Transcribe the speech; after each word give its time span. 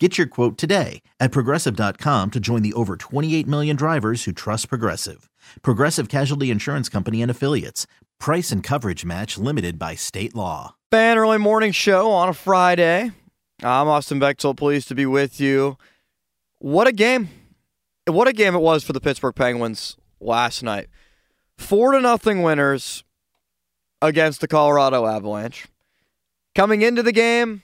Get 0.00 0.16
your 0.16 0.28
quote 0.28 0.56
today 0.56 1.02
at 1.18 1.32
progressive.com 1.32 2.30
to 2.30 2.38
join 2.38 2.62
the 2.62 2.72
over 2.74 2.96
28 2.96 3.48
million 3.48 3.74
drivers 3.74 4.24
who 4.24 4.32
trust 4.32 4.68
Progressive. 4.68 5.28
Progressive 5.62 6.08
Casualty 6.08 6.52
Insurance 6.52 6.88
Company 6.88 7.20
and 7.20 7.30
Affiliates. 7.30 7.88
Price 8.20 8.52
and 8.52 8.62
coverage 8.62 9.04
match 9.04 9.36
limited 9.38 9.76
by 9.76 9.96
state 9.96 10.36
law. 10.36 10.76
Fan 10.92 11.18
early 11.18 11.38
morning 11.38 11.72
show 11.72 12.12
on 12.12 12.28
a 12.28 12.32
Friday. 12.32 13.10
I'm 13.60 13.88
Austin 13.88 14.20
Bechtold, 14.20 14.56
pleased 14.56 14.86
to 14.88 14.94
be 14.94 15.04
with 15.04 15.40
you. 15.40 15.76
What 16.60 16.86
a 16.86 16.92
game. 16.92 17.28
What 18.06 18.28
a 18.28 18.32
game 18.32 18.54
it 18.54 18.60
was 18.60 18.84
for 18.84 18.92
the 18.92 19.00
Pittsburgh 19.00 19.34
Penguins 19.34 19.96
last 20.20 20.62
night. 20.62 20.86
Four 21.56 21.92
to 21.92 22.00
nothing 22.00 22.42
winners 22.42 23.02
against 24.00 24.40
the 24.40 24.48
Colorado 24.48 25.06
Avalanche. 25.06 25.66
Coming 26.54 26.82
into 26.82 27.02
the 27.02 27.12
game, 27.12 27.62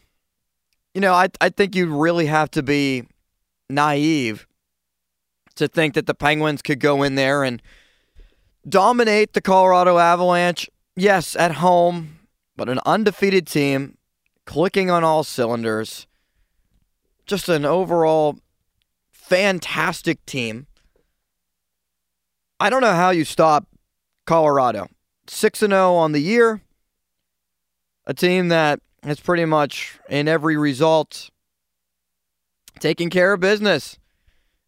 you 0.94 1.00
know, 1.00 1.12
I 1.12 1.28
I 1.40 1.48
think 1.48 1.74
you 1.74 1.94
really 1.94 2.26
have 2.26 2.50
to 2.52 2.62
be 2.62 3.04
naive 3.68 4.46
to 5.56 5.68
think 5.68 5.94
that 5.94 6.06
the 6.06 6.14
Penguins 6.14 6.62
could 6.62 6.80
go 6.80 7.02
in 7.02 7.16
there 7.16 7.44
and 7.44 7.60
dominate 8.68 9.32
the 9.32 9.40
Colorado 9.40 9.98
Avalanche. 9.98 10.70
Yes, 10.96 11.36
at 11.36 11.56
home, 11.56 12.20
but 12.56 12.68
an 12.68 12.80
undefeated 12.86 13.46
team, 13.46 13.98
clicking 14.46 14.90
on 14.90 15.04
all 15.04 15.24
cylinders. 15.24 16.06
Just 17.26 17.48
an 17.48 17.64
overall 17.64 18.38
fantastic 19.10 20.24
team. 20.26 20.66
I 22.60 22.70
don't 22.70 22.82
know 22.82 22.94
how 22.94 23.10
you 23.10 23.24
stop 23.24 23.66
Colorado. 24.26 24.88
6 25.26 25.58
0 25.58 25.94
on 25.94 26.12
the 26.12 26.20
year. 26.20 26.60
A 28.06 28.14
team 28.14 28.48
that 28.48 28.80
has 29.04 29.20
pretty 29.20 29.44
much, 29.44 29.98
in 30.08 30.28
every 30.28 30.56
result, 30.56 31.30
taken 32.80 33.10
care 33.10 33.32
of 33.32 33.40
business 33.40 33.98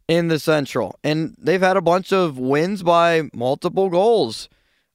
in 0.09 0.29
the 0.29 0.39
Central. 0.39 0.99
And 1.03 1.35
they've 1.39 1.61
had 1.61 1.77
a 1.77 1.83
bunch 1.83 2.13
of 2.13 2.39
wins 2.39 2.83
by 2.83 3.29
multiple 3.33 3.89
goals. 3.89 4.49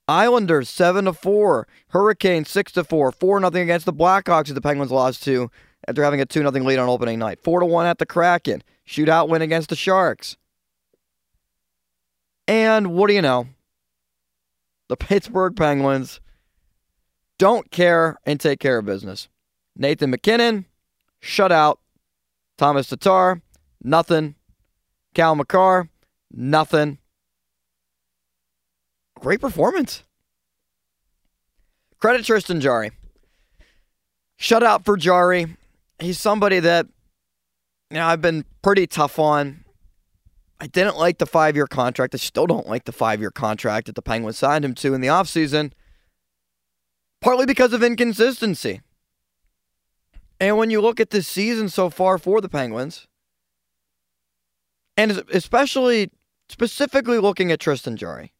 Islanders 0.08 0.70
7 0.70 1.06
to 1.06 1.14
4, 1.14 1.68
Hurricanes 1.90 2.50
6 2.50 2.72
to 2.74 2.84
4, 2.84 3.12
4 3.12 3.40
nothing 3.40 3.64
against 3.64 3.86
the 3.86 3.94
Blackhawks 3.94 4.48
that 4.48 4.54
the 4.54 4.62
Penguins 4.62 4.92
lost 4.92 5.24
to 5.24 5.50
after 5.88 6.04
having 6.04 6.22
a 6.22 6.26
2 6.26 6.40
0 6.40 6.52
lead 6.52 6.80
on 6.80 6.90
opening 6.90 7.20
night. 7.20 7.40
4 7.44 7.62
to 7.62 7.66
1 7.66 7.86
at 7.86 7.98
the 7.98 8.06
Kraken, 8.06 8.64
shootout 8.88 9.30
win 9.30 9.42
against 9.42 9.70
the 9.70 9.76
Sharks. 9.76 10.38
And 12.48 12.94
what 12.94 13.08
do 13.08 13.14
you 13.14 13.22
know? 13.22 13.48
The 14.90 14.98
Pittsburgh 14.98 15.56
Penguins 15.56 16.20
don't 17.42 17.72
care 17.72 18.20
and 18.24 18.40
take 18.40 18.60
care 18.60 18.78
of 18.78 18.86
business. 18.86 19.28
Nathan 19.76 20.12
MacKinnon, 20.12 20.68
shutout. 21.24 21.78
Thomas 22.60 22.88
Tatar, 22.88 23.42
nothing. 23.84 24.36
Cal 25.16 25.34
Makar, 25.34 25.90
nothing. 26.32 27.00
Great 29.20 29.42
performance. 29.42 30.04
Credit 31.98 32.24
Tristan 32.24 32.62
Jarry. 32.62 32.92
Shutout 34.40 34.86
for 34.86 34.96
Jarry. 34.96 35.58
He's 35.98 36.20
somebody 36.20 36.60
that 36.60 36.86
you 37.90 37.98
know 37.98 38.06
I've 38.06 38.22
been 38.22 38.46
pretty 38.62 38.86
tough 38.86 39.18
on. 39.18 39.66
I 40.60 40.68
didn't 40.68 40.98
like 40.98 41.18
the 41.18 41.26
five 41.26 41.56
year 41.56 41.66
contract. 41.66 42.14
I 42.14 42.20
still 42.20 42.46
don't 42.46 42.68
like 42.68 42.86
the 42.86 42.92
five 42.92 43.20
year 43.20 43.32
contract 43.32 43.88
that 43.88 43.96
the 43.96 44.04
Penguins 44.04 44.38
signed 44.38 44.64
him 44.64 44.76
to 44.76 44.94
in 44.94 45.02
the 45.02 45.08
offseason, 45.08 45.72
partly 47.22 47.46
because 47.46 47.72
of 47.72 47.84
inconsistency. 47.84 48.82
And 50.40 50.58
when 50.58 50.72
you 50.72 50.82
look 50.82 51.00
at 51.00 51.12
this 51.12 51.28
season 51.28 51.70
so 51.70 51.90
far 51.90 52.18
for 52.18 52.42
the 52.42 52.50
Penguins, 52.50 53.08
and 54.98 55.24
especially 55.32 56.10
specifically 56.50 57.20
looking 57.20 57.52
at 57.52 57.60
Tristan 57.60 57.96
Jarry, 57.96 58.34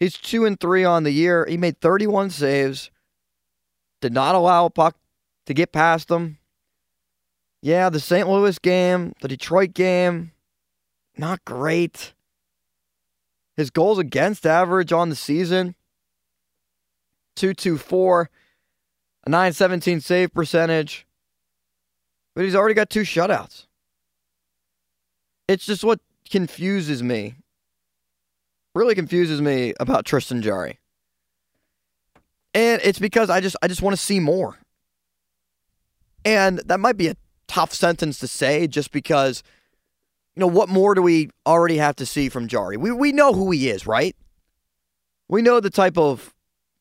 he's 0.00 0.18
two 0.18 0.44
and 0.44 0.58
three 0.58 0.84
on 0.84 1.04
the 1.04 1.12
year. 1.12 1.46
He 1.48 1.56
made 1.56 1.80
31 1.80 2.30
saves, 2.30 2.90
did 4.00 4.12
not 4.12 4.34
allow 4.34 4.66
a 4.66 4.70
puck 4.70 4.96
to 5.46 5.54
get 5.54 5.72
past 5.72 6.08
them. 6.08 6.38
Yeah, 7.62 7.88
the 7.88 8.00
St. 8.00 8.28
Louis 8.28 8.58
game, 8.58 9.14
the 9.20 9.28
Detroit 9.28 9.72
game, 9.72 10.32
not 11.16 11.44
great. 11.44 12.14
His 13.56 13.70
goals 13.70 14.00
against 14.00 14.44
average 14.44 14.92
on 14.92 15.08
the 15.08 15.14
season 15.14 15.76
224, 17.36 18.30
a 19.26 19.30
917 19.30 20.00
save 20.00 20.32
percentage. 20.32 21.06
But 22.34 22.44
he's 22.44 22.54
already 22.54 22.74
got 22.74 22.90
two 22.90 23.02
shutouts. 23.02 23.66
It's 25.48 25.66
just 25.66 25.84
what 25.84 26.00
confuses 26.30 27.02
me. 27.02 27.36
Really 28.74 28.94
confuses 28.94 29.42
me 29.42 29.74
about 29.78 30.06
Tristan 30.06 30.40
Jarry. 30.40 30.78
And 32.54 32.80
it's 32.82 32.98
because 32.98 33.28
I 33.28 33.40
just 33.40 33.56
I 33.62 33.68
just 33.68 33.82
want 33.82 33.94
to 33.94 34.02
see 34.02 34.18
more. 34.18 34.58
And 36.24 36.58
that 36.60 36.80
might 36.80 36.96
be 36.96 37.08
a 37.08 37.16
tough 37.48 37.72
sentence 37.72 38.18
to 38.20 38.28
say 38.28 38.66
just 38.66 38.92
because 38.92 39.42
you 40.34 40.40
know 40.40 40.46
what 40.46 40.68
more 40.68 40.94
do 40.94 41.02
we 41.02 41.28
already 41.46 41.76
have 41.76 41.96
to 41.96 42.06
see 42.06 42.28
from 42.28 42.48
Jarry? 42.48 42.76
We 42.76 42.92
we 42.92 43.12
know 43.12 43.32
who 43.32 43.50
he 43.50 43.68
is, 43.68 43.86
right? 43.86 44.16
We 45.28 45.42
know 45.42 45.60
the 45.60 45.70
type 45.70 45.98
of 45.98 46.34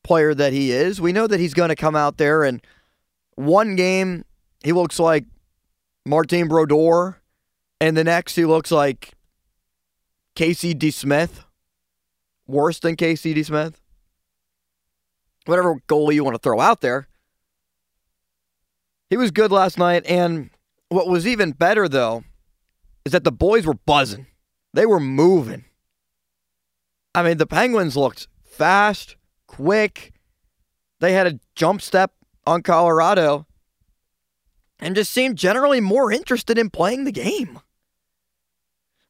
player 0.04 0.34
that 0.34 0.54
he 0.54 0.72
is. 0.72 1.00
We 1.00 1.14
know 1.14 1.28
that 1.28 1.40
he's 1.40 1.54
going 1.54 1.70
to 1.70 1.76
come 1.76 1.96
out 1.96 2.18
there 2.18 2.44
and 2.44 2.62
one 3.36 3.76
game 3.76 4.26
he 4.64 4.72
looks 4.72 5.00
like 5.00 5.26
Martin 6.06 6.48
Brodeur, 6.48 7.18
and 7.80 7.98
the 7.98 8.04
next 8.04 8.36
he 8.36 8.46
looks 8.46 8.72
like 8.72 9.14
Casey 10.36 10.74
DeSmith, 10.74 11.44
worse 12.48 12.80
than 12.80 12.96
Casey 12.96 13.34
DeSmith. 13.34 13.76
Whatever 15.46 15.82
goalie 15.88 16.14
you 16.14 16.24
want 16.24 16.36
to 16.36 16.42
throw 16.42 16.60
out 16.60 16.82
there. 16.82 17.08
He 19.10 19.18
was 19.18 19.32
good 19.32 19.52
last 19.52 19.78
night, 19.78 20.06
and 20.06 20.52
what 20.90 21.08
was 21.08 21.26
even 21.26 21.52
better 21.52 21.90
though 21.90 22.24
is 23.04 23.12
that 23.12 23.24
the 23.24 23.32
boys 23.32 23.66
were 23.66 23.74
buzzing. 23.74 24.28
They 24.74 24.86
were 24.86 25.00
moving. 25.00 25.66
I 27.14 27.24
mean, 27.24 27.38
the 27.38 27.48
Penguins 27.48 27.98
looked 27.98 28.28
fast, 28.44 29.16
quick. 29.52 30.14
They 31.02 31.12
had 31.12 31.28
a 31.28 31.40
jump 31.56 31.82
step 31.82 32.14
on 32.48 32.64
Colorado 32.64 33.46
and 34.80 34.96
just 34.96 35.12
seemed 35.12 35.38
generally 35.38 35.82
more 35.82 36.10
interested 36.10 36.58
in 36.58 36.70
playing 36.70 37.04
the 37.04 37.12
game. 37.12 37.60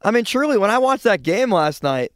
I 0.02 0.10
mean, 0.10 0.26
truly, 0.26 0.58
when 0.58 0.72
I 0.72 0.80
watched 0.80 1.04
that 1.04 1.22
game 1.22 1.52
last 1.52 1.84
night, 1.84 2.12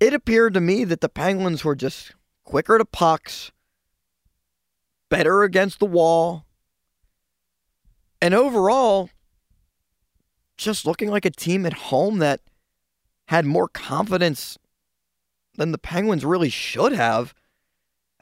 it 0.00 0.12
appeared 0.12 0.52
to 0.52 0.60
me 0.60 0.84
that 0.84 1.00
the 1.00 1.08
Penguins 1.08 1.64
were 1.64 1.74
just 1.74 2.12
quicker 2.44 2.76
to 2.76 2.84
pucks, 2.84 3.52
better 5.08 5.42
against 5.42 5.78
the 5.78 5.86
wall, 5.86 6.44
and 8.20 8.34
overall, 8.34 9.08
just 10.58 10.84
looking 10.84 11.10
like 11.10 11.24
a 11.24 11.30
team 11.30 11.64
at 11.64 11.72
home 11.72 12.18
that 12.18 12.40
had 13.28 13.46
more 13.46 13.66
confidence 13.66 14.58
than 15.56 15.72
the 15.72 15.78
Penguins 15.78 16.24
really 16.24 16.48
should 16.48 16.92
have 16.92 17.34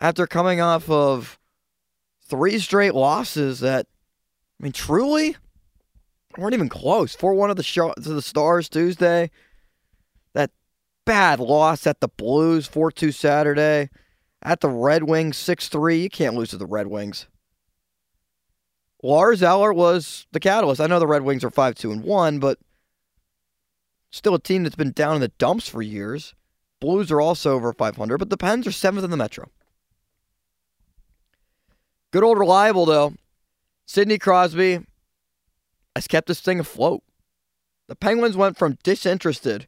after 0.00 0.26
coming 0.26 0.60
off 0.60 0.88
of 0.88 1.38
three 2.22 2.58
straight 2.58 2.94
losses 2.94 3.60
that, 3.60 3.86
I 4.60 4.64
mean, 4.64 4.72
truly 4.72 5.36
weren't 6.36 6.54
even 6.54 6.68
close. 6.68 7.14
4 7.14 7.34
1 7.34 7.50
of 7.50 7.56
the 7.56 7.62
show, 7.62 7.92
to 7.92 8.00
the 8.00 8.22
Stars 8.22 8.68
Tuesday. 8.68 9.30
That 10.34 10.50
bad 11.04 11.40
loss 11.40 11.86
at 11.86 12.00
the 12.00 12.08
Blues 12.08 12.66
4 12.66 12.92
2 12.92 13.12
Saturday. 13.12 13.90
At 14.42 14.60
the 14.60 14.68
Red 14.68 15.04
Wings 15.04 15.36
6 15.36 15.68
3. 15.68 16.02
You 16.02 16.10
can't 16.10 16.36
lose 16.36 16.50
to 16.50 16.58
the 16.58 16.66
Red 16.66 16.86
Wings. 16.86 17.26
Lars 19.02 19.42
Eller 19.42 19.72
was 19.72 20.26
the 20.32 20.40
catalyst. 20.40 20.80
I 20.80 20.86
know 20.86 20.98
the 20.98 21.06
Red 21.06 21.22
Wings 21.22 21.44
are 21.44 21.50
5 21.50 21.74
2 21.74 21.92
and 21.92 22.04
1, 22.04 22.38
but 22.38 22.58
still 24.10 24.34
a 24.34 24.40
team 24.40 24.62
that's 24.62 24.76
been 24.76 24.92
down 24.92 25.16
in 25.16 25.20
the 25.20 25.28
dumps 25.28 25.68
for 25.68 25.82
years. 25.82 26.34
Blues 26.80 27.10
are 27.10 27.20
also 27.20 27.54
over 27.54 27.72
500, 27.72 28.18
but 28.18 28.30
the 28.30 28.36
Pens 28.36 28.66
are 28.66 28.72
seventh 28.72 29.04
in 29.04 29.10
the 29.10 29.16
Metro. 29.16 29.50
Good 32.12 32.24
old 32.24 32.38
reliable, 32.38 32.86
though. 32.86 33.14
Sidney 33.86 34.18
Crosby 34.18 34.80
has 35.96 36.06
kept 36.06 36.28
this 36.28 36.40
thing 36.40 36.60
afloat. 36.60 37.02
The 37.88 37.96
Penguins 37.96 38.36
went 38.36 38.58
from 38.58 38.78
disinterested 38.82 39.66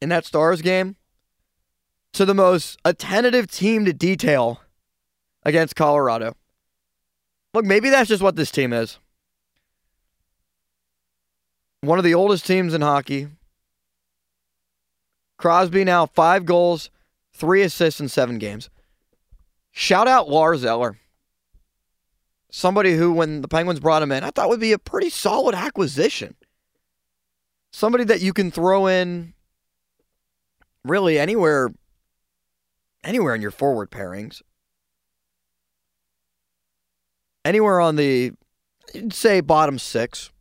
in 0.00 0.08
that 0.10 0.26
Stars 0.26 0.60
game 0.60 0.96
to 2.12 2.24
the 2.24 2.34
most 2.34 2.78
attentive 2.84 3.50
team 3.50 3.84
to 3.84 3.92
detail 3.92 4.60
against 5.44 5.76
Colorado. 5.76 6.36
Look, 7.54 7.64
maybe 7.64 7.90
that's 7.90 8.08
just 8.08 8.22
what 8.22 8.36
this 8.36 8.50
team 8.50 8.72
is. 8.72 8.98
One 11.80 11.98
of 11.98 12.04
the 12.04 12.14
oldest 12.14 12.46
teams 12.46 12.74
in 12.74 12.80
hockey. 12.80 13.28
Crosby 15.42 15.82
now 15.82 16.06
five 16.06 16.46
goals, 16.46 16.88
three 17.32 17.62
assists 17.62 18.00
in 18.00 18.08
seven 18.08 18.38
games. 18.38 18.70
Shout 19.72 20.06
out 20.06 20.30
Lars 20.30 20.64
Eller. 20.64 20.98
Somebody 22.48 22.96
who, 22.96 23.12
when 23.12 23.42
the 23.42 23.48
Penguins 23.48 23.80
brought 23.80 24.04
him 24.04 24.12
in, 24.12 24.22
I 24.22 24.30
thought 24.30 24.48
would 24.50 24.60
be 24.60 24.70
a 24.70 24.78
pretty 24.78 25.10
solid 25.10 25.56
acquisition. 25.56 26.36
Somebody 27.72 28.04
that 28.04 28.20
you 28.20 28.32
can 28.32 28.52
throw 28.52 28.86
in 28.86 29.34
really 30.84 31.18
anywhere 31.18 31.70
anywhere 33.02 33.34
in 33.34 33.42
your 33.42 33.50
forward 33.50 33.90
pairings 33.90 34.42
anywhere 37.44 37.80
on 37.80 37.96
the 37.96 38.32
say 39.10 39.40
bottom 39.40 39.78
six 39.78 40.31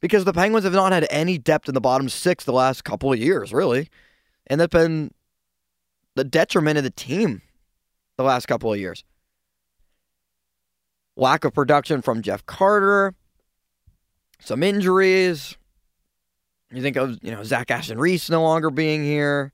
because 0.00 0.24
the 0.24 0.32
Penguins 0.32 0.64
have 0.64 0.72
not 0.72 0.92
had 0.92 1.06
any 1.10 1.38
depth 1.38 1.68
in 1.68 1.74
the 1.74 1.80
bottom 1.80 2.08
six 2.08 2.44
the 2.44 2.52
last 2.52 2.84
couple 2.84 3.12
of 3.12 3.18
years, 3.18 3.52
really. 3.52 3.88
And 4.46 4.60
that's 4.60 4.72
been 4.72 5.12
the 6.16 6.24
detriment 6.24 6.78
of 6.78 6.84
the 6.84 6.90
team 6.90 7.42
the 8.16 8.24
last 8.24 8.46
couple 8.46 8.72
of 8.72 8.78
years. 8.78 9.04
Lack 11.16 11.44
of 11.44 11.54
production 11.54 12.02
from 12.02 12.22
Jeff 12.22 12.46
Carter, 12.46 13.14
some 14.40 14.62
injuries. 14.62 15.56
You 16.72 16.82
think 16.82 16.96
of, 16.96 17.18
you 17.22 17.30
know, 17.30 17.42
Zach 17.42 17.70
Aston 17.70 17.98
Reese 17.98 18.30
no 18.30 18.42
longer 18.42 18.70
being 18.70 19.04
here. 19.04 19.52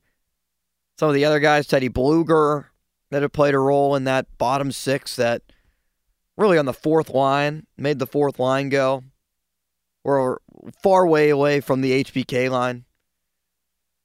Some 0.99 1.09
of 1.09 1.15
the 1.15 1.25
other 1.25 1.39
guys, 1.39 1.67
Teddy 1.67 1.89
Blueger, 1.89 2.65
that 3.11 3.21
have 3.21 3.33
played 3.33 3.53
a 3.53 3.59
role 3.59 3.95
in 3.95 4.05
that 4.05 4.25
bottom 4.37 4.71
six 4.71 5.15
that– 5.15 5.41
really 6.37 6.57
on 6.57 6.65
the 6.65 6.73
fourth 6.73 7.09
line, 7.09 7.65
made 7.77 7.99
the 7.99 8.07
fourth 8.07 8.39
line 8.39 8.69
go. 8.69 9.03
We're 10.07 10.37
far 10.81 11.05
way 11.05 11.29
away 11.29 11.59
from 11.59 11.81
the 11.81 12.01
HBK 12.01 12.49
line. 12.49 12.85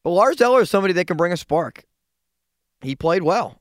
But 0.03 0.11
Lars 0.11 0.41
Eller 0.41 0.63
is 0.63 0.69
somebody 0.69 0.93
that 0.95 1.07
can 1.07 1.17
bring 1.17 1.31
a 1.31 1.37
spark. 1.37 1.85
He 2.81 2.97
played 2.97 3.23
well. 3.23 3.61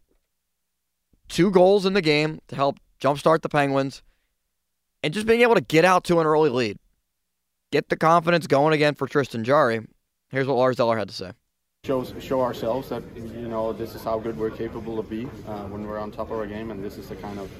Two 1.30 1.52
goals 1.52 1.86
in 1.86 1.94
the 1.94 2.02
game 2.02 2.40
to 2.48 2.56
help 2.56 2.80
jumpstart 3.00 3.44
the 3.44 3.50
Penguins. 3.50 4.02
And 5.04 5.14
just 5.14 5.28
being 5.28 5.42
able 5.42 5.54
to 5.54 5.62
get 5.62 5.86
out 5.86 6.04
to 6.06 6.20
an 6.20 6.26
early 6.26 6.50
lead. 6.50 6.80
Get 7.72 7.90
the 7.90 7.96
confidence 7.96 8.48
going 8.48 8.74
again 8.74 8.96
for 8.96 9.06
Tristan 9.06 9.44
Jarry. 9.44 9.86
Here's 10.30 10.48
what 10.48 10.58
Lars 10.58 10.80
Eller 10.80 10.98
had 10.98 11.10
to 11.10 11.14
say. 11.14 11.34
Show, 11.86 12.04
show 12.20 12.42
ourselves 12.42 12.90
that, 12.90 13.04
you 13.16 13.50
know, 13.50 13.72
this 13.72 13.94
is 13.94 14.04
how 14.04 14.18
good 14.18 14.36
we're 14.36 14.50
capable 14.50 14.98
of 14.98 15.08
be 15.08 15.28
uh, 15.48 15.66
when 15.66 15.86
we're 15.86 16.00
on 16.00 16.12
top 16.12 16.32
of 16.32 16.40
our 16.40 16.48
game, 16.48 16.72
and 16.72 16.84
this 16.84 16.98
is 16.98 17.08
the 17.08 17.16
kind 17.18 17.38
of 17.38 17.52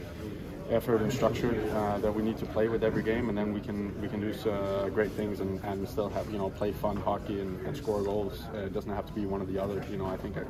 effort 0.72 1.02
and 1.02 1.12
structure 1.12 1.54
uh, 1.76 1.98
that 2.00 2.14
we 2.14 2.24
need 2.24 2.38
to 2.38 2.46
play 2.46 2.68
with 2.68 2.84
every 2.84 3.04
game, 3.04 3.30
and 3.30 3.38
then 3.38 3.54
we 3.54 3.60
can 3.60 4.00
we 4.02 4.08
can 4.08 4.22
do 4.22 4.50
uh, 4.50 4.90
great 4.90 5.12
things 5.12 5.40
and, 5.42 5.62
and 5.64 5.88
still 5.88 6.10
have 6.10 6.30
you 6.32 6.38
know 6.38 6.50
play 6.50 6.72
fun 6.72 6.96
hockey 6.96 7.42
and, 7.42 7.60
and 7.68 7.76
score 7.76 8.02
goals. 8.02 8.44
Uh, 8.54 8.60
it 8.60 8.74
doesn't 8.74 8.92
have 8.92 9.06
to 9.06 9.14
be 9.14 9.26
one 9.26 9.42
or 9.42 9.46
the 9.46 9.62
other. 9.62 9.84
You 9.92 9.98
know, 9.98 10.08
I 10.08 10.18
think 10.18 10.38
a, 10.38 10.46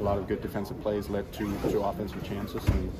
a 0.00 0.02
lot 0.02 0.18
of 0.18 0.28
good 0.28 0.42
defensive 0.42 0.80
plays 0.82 1.08
led 1.08 1.32
to, 1.34 1.44
to 1.70 1.80
offensive 1.80 2.22
chances, 2.22 2.64
and 2.66 2.92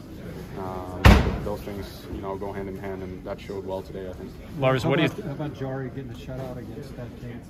uh, 0.59 1.45
those 1.45 1.61
things 1.61 2.07
you 2.15 2.21
know 2.21 2.37
go 2.37 2.53
hand 2.53 2.69
in 2.69 2.79
hand, 2.79 3.03
and 3.03 3.23
that 3.25 3.41
showed 3.41 3.65
well 3.65 3.83
today. 3.83 4.09
I 4.09 4.13
think. 4.15 4.33
Lars, 4.59 4.87
what 4.87 4.97
do 4.97 5.03
you? 5.03 5.09
Th- 5.09 5.25
how 5.25 5.33
about 5.33 5.55
Jarry 5.55 5.91
getting 5.91 6.11
a 6.11 6.15
shutout 6.15 6.57
against 6.57 6.97
that 6.97 7.21
team? 7.21 7.41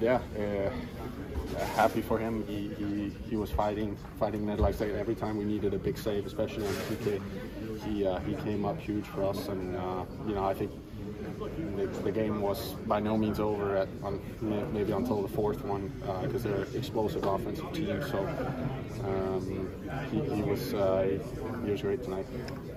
Yeah, 0.00 0.20
uh, 0.38 1.64
happy 1.74 2.02
for 2.02 2.18
him. 2.18 2.46
He, 2.46 2.68
he, 2.78 3.12
he 3.30 3.36
was 3.36 3.50
fighting 3.50 3.96
fighting 4.18 4.46
that 4.46 4.60
like 4.60 4.80
every 4.80 5.14
time 5.14 5.36
we 5.36 5.44
needed 5.44 5.74
a 5.74 5.78
big 5.78 5.98
save, 5.98 6.26
especially 6.26 6.66
on 6.66 6.72
PK 6.72 7.20
he 7.84 8.06
uh, 8.06 8.18
he 8.20 8.34
came 8.36 8.64
up 8.64 8.78
huge 8.78 9.04
for 9.06 9.24
us, 9.24 9.48
and 9.48 9.76
uh, 9.76 10.04
you 10.26 10.34
know 10.34 10.44
I 10.44 10.54
think 10.54 10.70
the, 11.76 11.86
the, 11.86 12.10
game 12.10 12.40
was 12.40 12.74
by 12.86 13.00
no 13.00 13.16
means 13.16 13.38
over 13.38 13.76
at 13.76 13.88
on, 14.02 14.20
maybe 14.72 14.92
until 14.92 15.22
the 15.22 15.28
fourth 15.28 15.64
one 15.64 15.88
because 16.22 16.44
uh, 16.44 16.48
they're 16.48 16.62
an 16.62 16.76
explosive 16.76 17.24
offensive 17.24 17.72
team. 17.72 18.02
So 18.10 18.26
um, 19.04 19.70
he, 20.10 20.34
he, 20.34 20.42
was 20.42 20.74
uh, 20.74 21.18
he 21.64 21.70
was 21.70 21.82
great 21.82 22.02
tonight. 22.02 22.26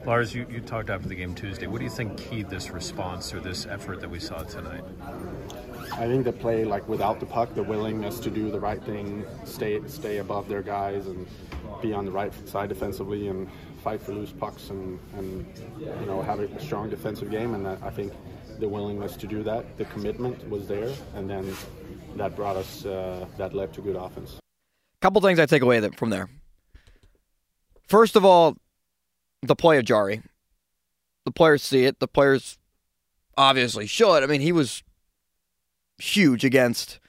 Lars, 0.06 0.33
you, 0.33 0.45
you 0.50 0.62
talked 0.62 0.89
after 0.89 1.07
the 1.07 1.15
game 1.15 1.35
Tuesday. 1.35 1.68
What 1.68 1.79
do 1.79 1.83
you 1.83 1.89
think 1.89 2.18
keyed 2.18 2.50
this 2.50 2.71
response 2.71 3.33
or 3.33 3.39
this 3.39 3.65
effort 3.65 4.01
that 4.01 4.09
we 4.09 4.19
saw 4.19 4.44
tonight? 4.44 4.83
I 5.94 6.08
think 6.08 6.24
the 6.24 6.32
play, 6.32 6.64
like 6.64 6.88
without 6.88 7.20
the 7.20 7.26
puck, 7.26 7.54
the 7.54 7.64
willingness 7.64 8.20
to 8.20 8.30
do 8.30 8.50
the 8.50 8.60
right 8.60 8.82
thing, 8.84 9.26
stay 9.46 9.82
stay 9.88 10.18
above 10.18 10.48
their 10.48 10.62
guys, 10.62 11.08
and 11.08 11.28
be 11.82 11.94
on 11.94 12.06
the 12.06 12.12
right 12.12 12.34
side 12.48 12.70
defensively, 12.70 13.28
and 13.28 13.50
fight 13.83 14.02
for 14.02 14.14
loose 14.14 14.31
pucks 14.31 14.69
and, 14.69 15.00
and 15.18 15.45
you 15.80 16.06
know 16.06 16.21
have 16.21 16.40
a 16.40 16.60
strong 16.62 16.90
defensive 16.90 17.30
game. 17.30 17.54
And 17.54 17.68
I 17.68 17.90
think 17.90 18.14
the 18.60 18.69
willingness 18.69 19.16
to 19.18 19.28
do 19.28 19.44
that, 19.44 19.78
the 19.78 19.86
commitment 19.86 20.50
was 20.50 20.68
there, 20.68 20.94
and 21.16 21.30
then 21.30 21.54
that 22.16 22.36
brought 22.36 22.56
us 22.56 22.86
uh, 22.86 23.26
that 23.38 23.54
led 23.54 23.74
to 23.74 23.81
good 23.81 23.95
offense. 23.95 24.38
Couple 25.02 25.19
things 25.21 25.40
I 25.40 25.45
take 25.45 25.64
away 25.64 25.88
from 25.90 26.10
there. 26.10 26.30
First 27.88 28.16
of 28.16 28.24
all, 28.24 28.56
the 29.42 29.56
play 29.56 29.78
of 29.78 29.86
Jarry. 29.86 30.21
The 31.26 31.31
players 31.31 31.62
see 31.62 31.86
it. 31.86 32.00
The 32.00 32.07
players 32.07 32.57
obviously 33.38 33.88
should. 33.88 34.24
I 34.24 34.28
mean, 34.28 34.42
he 34.42 34.52
was 34.52 34.83
huge 36.02 36.44
against 36.44 37.00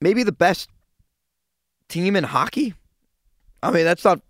maybe 0.00 0.22
the 0.22 0.32
best 0.32 0.68
team 1.88 2.16
in 2.16 2.24
hockey. 2.24 2.74
I 3.62 3.70
mean, 3.70 3.84
that's 3.84 4.04
not 4.04 4.20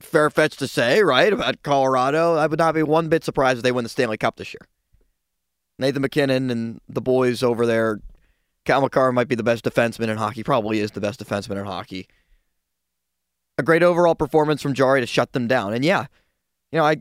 fair 0.00 0.30
fetched 0.30 0.58
to 0.60 0.68
say, 0.68 1.02
right, 1.02 1.32
about 1.32 1.62
Colorado. 1.62 2.36
I 2.36 2.46
would 2.46 2.58
not 2.58 2.74
be 2.74 2.82
one 2.82 3.08
bit 3.08 3.24
surprised 3.24 3.58
if 3.58 3.62
they 3.62 3.72
win 3.72 3.84
the 3.84 3.88
Stanley 3.88 4.16
Cup 4.16 4.36
this 4.36 4.52
year. 4.52 4.66
Nathan 5.78 6.02
MacKinnon 6.02 6.50
and 6.50 6.80
the 6.88 7.02
boys 7.02 7.42
over 7.42 7.66
there. 7.66 8.00
Cale 8.64 8.80
Makar 8.80 9.12
might 9.12 9.28
be 9.28 9.34
the 9.34 9.42
best 9.42 9.64
defenseman 9.64 10.08
in 10.08 10.16
hockey. 10.16 10.42
Probably 10.42 10.80
is 10.80 10.92
the 10.92 11.00
best 11.00 11.22
defenseman 11.22 11.58
in 11.58 11.66
hockey. 11.66 12.08
A 13.58 13.62
great 13.62 13.82
overall 13.82 14.14
performance 14.14 14.60
from 14.60 14.74
Jarry 14.74 15.00
to 15.00 15.06
shut 15.06 15.32
them 15.32 15.46
down. 15.46 15.72
And 15.72 15.84
yeah, 15.84 16.06
you 16.72 16.78
know, 16.78 16.84
I 16.84 16.96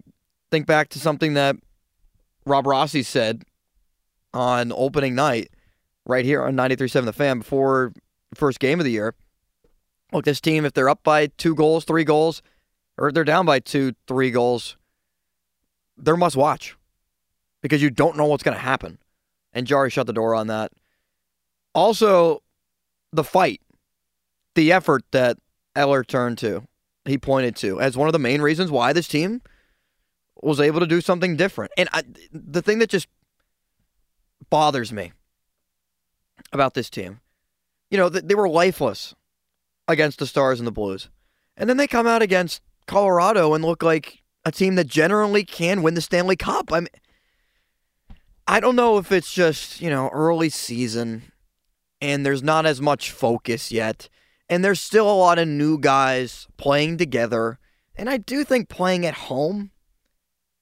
think 0.52 0.68
back 0.68 0.90
to 0.90 1.00
something 1.00 1.34
that 1.34 1.56
Rob 2.46 2.68
Rossi 2.68 3.02
said 3.02 3.44
on 4.36 4.72
opening 4.76 5.16
night 5.16 5.50
right 6.06 6.26
here 6.26 6.44
on 6.44 6.56
93.7 6.56 7.06
The 7.06 7.14
Fan 7.14 7.40
before 7.40 7.94
first 8.36 8.60
game 8.60 8.80
of 8.80 8.84
the 8.84 8.92
year. 8.92 9.16
Look, 10.12 10.26
this 10.26 10.42
team, 10.42 10.66
if 10.66 10.74
they're 10.74 10.90
up 10.90 11.04
by 11.04 11.28
two 11.28 11.56
goals, 11.56 11.86
three 11.86 12.04
goals, 12.04 12.44
or 12.98 13.12
they're 13.12 13.24
down 13.24 13.46
by 13.46 13.60
two, 13.60 13.94
three 14.08 14.30
goals, 14.30 14.78
they're 15.98 16.18
must 16.18 16.36
watch 16.36 16.76
because 17.62 17.82
you 17.82 17.90
don't 17.90 18.18
know 18.18 18.26
what's 18.26 18.44
going 18.44 18.56
to 18.56 18.62
happen. 18.62 19.00
And 19.54 19.66
Jarry 19.66 19.90
shut 19.90 20.06
the 20.06 20.14
door 20.14 20.36
on 20.36 20.48
that. 20.48 20.72
Also, 21.74 22.44
the 23.12 23.24
fight, 23.24 23.62
the 24.54 24.72
effort 24.72 25.04
that 25.12 25.38
Eller 25.76 26.04
turned 26.04 26.38
to, 26.40 26.64
he 27.06 27.18
pointed 27.18 27.56
to 27.58 27.80
as 27.80 27.98
one 27.98 28.08
of 28.08 28.14
the 28.14 28.20
main 28.20 28.42
reasons 28.42 28.70
why 28.70 28.94
this 28.94 29.08
team 29.08 29.42
was 30.42 30.60
able 30.60 30.80
to 30.80 30.88
do 30.88 31.02
something 31.02 31.36
different. 31.36 31.72
And 31.78 31.90
I, 31.94 32.04
the 32.32 32.62
thing 32.62 32.80
that 32.80 32.90
just 32.90 33.08
bothers 34.50 34.92
me 34.92 35.14
about 36.52 36.74
this 36.74 36.90
team, 36.90 37.20
you 37.90 37.98
know, 37.98 38.10
they 38.10 38.36
were 38.36 38.50
lifeless 38.50 39.16
against 39.88 40.20
the 40.20 40.28
Stars 40.28 40.60
and 40.60 40.68
the 40.68 40.72
Blues. 40.72 41.10
And 41.58 41.70
then 41.70 41.78
they 41.78 41.88
come 41.88 42.08
out 42.08 42.22
against 42.22 42.62
Colorado 42.88 43.54
and 43.54 43.64
look 43.64 43.84
like 43.84 44.24
a 44.44 44.52
team 44.52 44.76
that 44.76 44.88
generally 44.88 45.44
can 45.44 45.82
win 45.82 45.94
the 45.94 46.02
Stanley 46.02 46.36
Cup. 46.36 46.72
I 46.72 46.82
mean, 46.82 46.88
I 48.48 48.60
don't 48.60 48.76
know 48.76 48.98
if 48.98 49.12
it's 49.12 49.34
just, 49.34 49.82
you 49.82 49.90
know, 49.90 50.10
early 50.10 50.50
season 50.50 51.32
and 52.02 52.26
there's 52.26 52.44
not 52.44 52.66
as 52.66 52.82
much 52.82 53.12
focus 53.12 53.72
yet. 53.72 54.10
And 54.48 54.64
there's 54.64 54.80
still 54.80 55.10
a 55.10 55.16
lot 55.16 55.40
of 55.40 55.48
new 55.48 55.80
guys 55.80 56.48
playing 56.58 56.98
together. 56.98 57.58
And 57.96 58.10
I 58.10 58.18
do 58.18 58.44
think 58.44 58.70
playing 58.70 59.06
at 59.06 59.16
home 59.16 59.72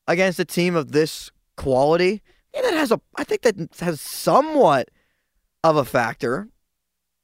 against 0.08 0.40
a 0.40 0.46
team 0.46 0.76
of 0.76 0.94
this 0.94 1.32
quality, 1.58 2.22
and 2.54 2.66
that 2.66 2.74
has 2.74 2.92
a 2.92 3.00
I 3.16 3.24
think 3.24 3.42
that 3.42 3.56
has 3.80 4.02
somewhat 4.02 4.90
of 5.64 5.76
a 5.76 5.86
factor, 5.86 6.50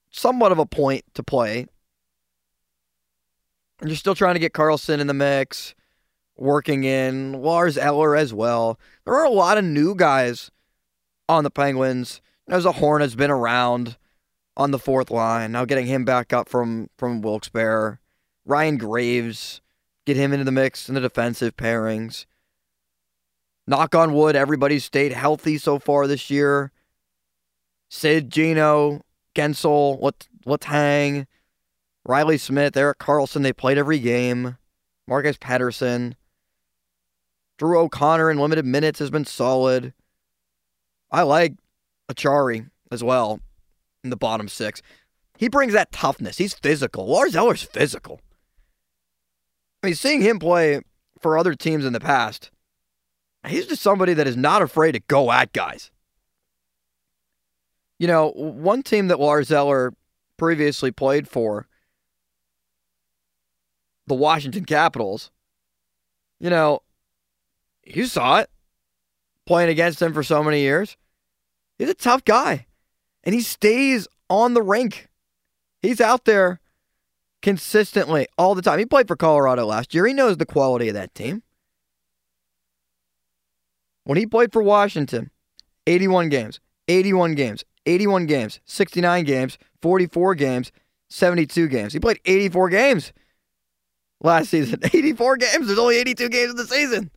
somewhat 0.09 0.51
of 0.51 0.59
a 0.59 0.65
point 0.65 1.03
to 1.13 1.23
play. 1.23 1.65
And 3.79 3.89
you're 3.89 3.97
still 3.97 4.15
trying 4.15 4.35
to 4.35 4.39
get 4.39 4.53
Karlsson 4.53 4.99
in 4.99 5.07
the 5.07 5.13
mix, 5.13 5.73
working 6.35 6.83
in 6.83 7.33
Lars 7.33 7.77
Eller 7.77 8.15
as 8.15 8.33
well. 8.33 8.79
There 9.05 9.15
are 9.15 9.25
a 9.25 9.29
lot 9.29 9.57
of 9.57 9.63
new 9.63 9.95
guys 9.95 10.51
on 11.29 11.43
the 11.43 11.51
Penguins. 11.51 12.21
There's 12.47 12.65
a 12.65 12.73
Horn 12.73 13.01
has 13.01 13.15
been 13.15 13.31
around 13.31 13.97
on 14.57 14.71
the 14.71 14.79
fourth 14.79 15.11
line. 15.11 15.53
Now 15.53 15.65
getting 15.65 15.85
him 15.85 16.03
back 16.03 16.33
up 16.33 16.49
from 16.49 16.89
from 16.97 17.21
Wilkes-Barre. 17.21 17.99
Ryan 18.45 18.77
Graves, 18.77 19.61
get 20.05 20.17
him 20.17 20.33
into 20.33 20.43
the 20.43 20.51
mix 20.51 20.89
in 20.89 20.95
the 20.95 21.01
defensive 21.01 21.55
pairings. 21.55 22.25
Knock 23.69 23.93
on 23.93 24.15
wood, 24.15 24.35
everybody's 24.35 24.83
stayed 24.83 25.11
healthy 25.11 25.59
so 25.59 25.77
far 25.77 26.07
this 26.07 26.31
year. 26.31 26.71
Sid, 27.87 28.31
Gino, 28.31 29.03
Guentzel, 29.35 29.99
what 29.99 30.63
hang. 30.63 31.27
Reilly 32.03 32.39
Smith, 32.39 32.75
Erik 32.75 32.97
Karlsson, 32.97 33.43
they 33.43 33.53
played 33.53 33.77
every 33.77 33.99
game. 33.99 34.57
Marcus 35.07 35.37
Pettersson. 35.37 36.15
Drew 37.59 37.77
O'Connor 37.77 38.31
in 38.31 38.39
limited 38.39 38.65
minutes 38.65 38.97
has 38.97 39.11
been 39.11 39.25
solid. 39.25 39.93
I 41.11 41.21
like 41.21 41.53
Acciari 42.11 42.71
as 42.91 43.03
well 43.03 43.39
in 44.03 44.09
the 44.09 44.17
bottom 44.17 44.47
six. 44.47 44.81
He 45.37 45.47
brings 45.47 45.73
that 45.73 45.91
toughness. 45.91 46.39
He's 46.39 46.55
physical. 46.55 47.05
Lars 47.05 47.35
Eller's 47.35 47.61
physical. 47.61 48.19
I 49.83 49.87
mean, 49.87 49.95
seeing 49.95 50.21
him 50.21 50.39
play 50.39 50.81
for 51.19 51.37
other 51.37 51.53
teams 51.53 51.85
in 51.85 51.93
the 51.93 51.99
past, 51.99 52.49
he's 53.47 53.67
just 53.67 53.81
somebody 53.81 54.13
that 54.13 54.27
is 54.27 54.37
not 54.37 54.61
afraid 54.61 54.93
to 54.93 54.99
go 54.99 55.31
at 55.31 55.53
guys. 55.53 55.91
You 57.97 58.07
know, 58.07 58.31
one 58.31 58.83
team 58.83 59.07
that 59.07 59.19
Lars 59.19 59.51
Eller 59.51 59.93
previously 60.37 60.91
played 60.91 61.27
for, 61.27 61.67
the 64.07 64.15
Washington 64.15 64.65
Capitals, 64.65 65.31
you 66.39 66.49
know, 66.49 66.79
you 67.85 68.05
saw 68.05 68.39
it 68.39 68.49
playing 69.45 69.69
against 69.69 70.01
him 70.01 70.13
for 70.13 70.23
so 70.23 70.43
many 70.43 70.61
years. 70.61 70.95
He's 71.77 71.89
a 71.89 71.93
tough 71.93 72.23
guy, 72.25 72.67
and 73.23 73.35
he 73.35 73.41
stays 73.41 74.07
on 74.29 74.53
the 74.53 74.61
rink. 74.61 75.09
He's 75.81 76.01
out 76.01 76.25
there 76.25 76.59
consistently 77.41 78.27
all 78.37 78.55
the 78.55 78.61
time. 78.61 78.79
He 78.79 78.85
played 78.85 79.07
for 79.07 79.15
Colorado 79.15 79.65
last 79.65 79.93
year. 79.93 80.05
He 80.05 80.13
knows 80.13 80.37
the 80.37 80.45
quality 80.45 80.89
of 80.89 80.93
that 80.93 81.15
team. 81.15 81.43
When 84.09 84.17
he 84.17 84.25
played 84.25 84.51
for 84.51 84.63
Washington, 84.63 85.29
81 85.85 86.29
games, 86.29 86.59
81 86.87 87.35
games, 87.35 87.63
81 87.85 88.25
games, 88.25 88.59
69 88.65 89.23
games, 89.23 89.59
44 89.83 90.33
games, 90.33 90.71
72 91.11 91.67
games. 91.67 91.93
He 91.93 91.99
played 91.99 92.19
84 92.25 92.69
games 92.69 93.13
last 94.19 94.49
season. 94.49 94.79
84 94.83 95.37
games. 95.37 95.67
There's 95.67 95.77
only 95.77 95.97
82 95.97 96.27
games 96.29 96.49
in 96.49 96.55
the 96.55 96.65
season. 96.65 97.11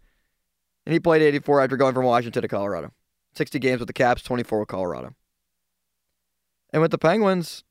And 0.85 0.93
he 0.93 1.01
played 1.01 1.23
84 1.23 1.63
after 1.63 1.79
going 1.79 1.95
from 1.95 2.05
Washington 2.05 2.43
to 2.43 2.49
Colorado. 2.49 2.93
60 3.37 3.59
games 3.59 3.79
with 3.79 3.87
the 3.87 3.95
Caps, 3.95 4.23
24 4.23 4.59
with 4.59 4.69
Colorado. 4.69 5.15
And 6.75 6.83
with 6.83 6.91
the 6.91 6.99
Penguins, 6.99 7.65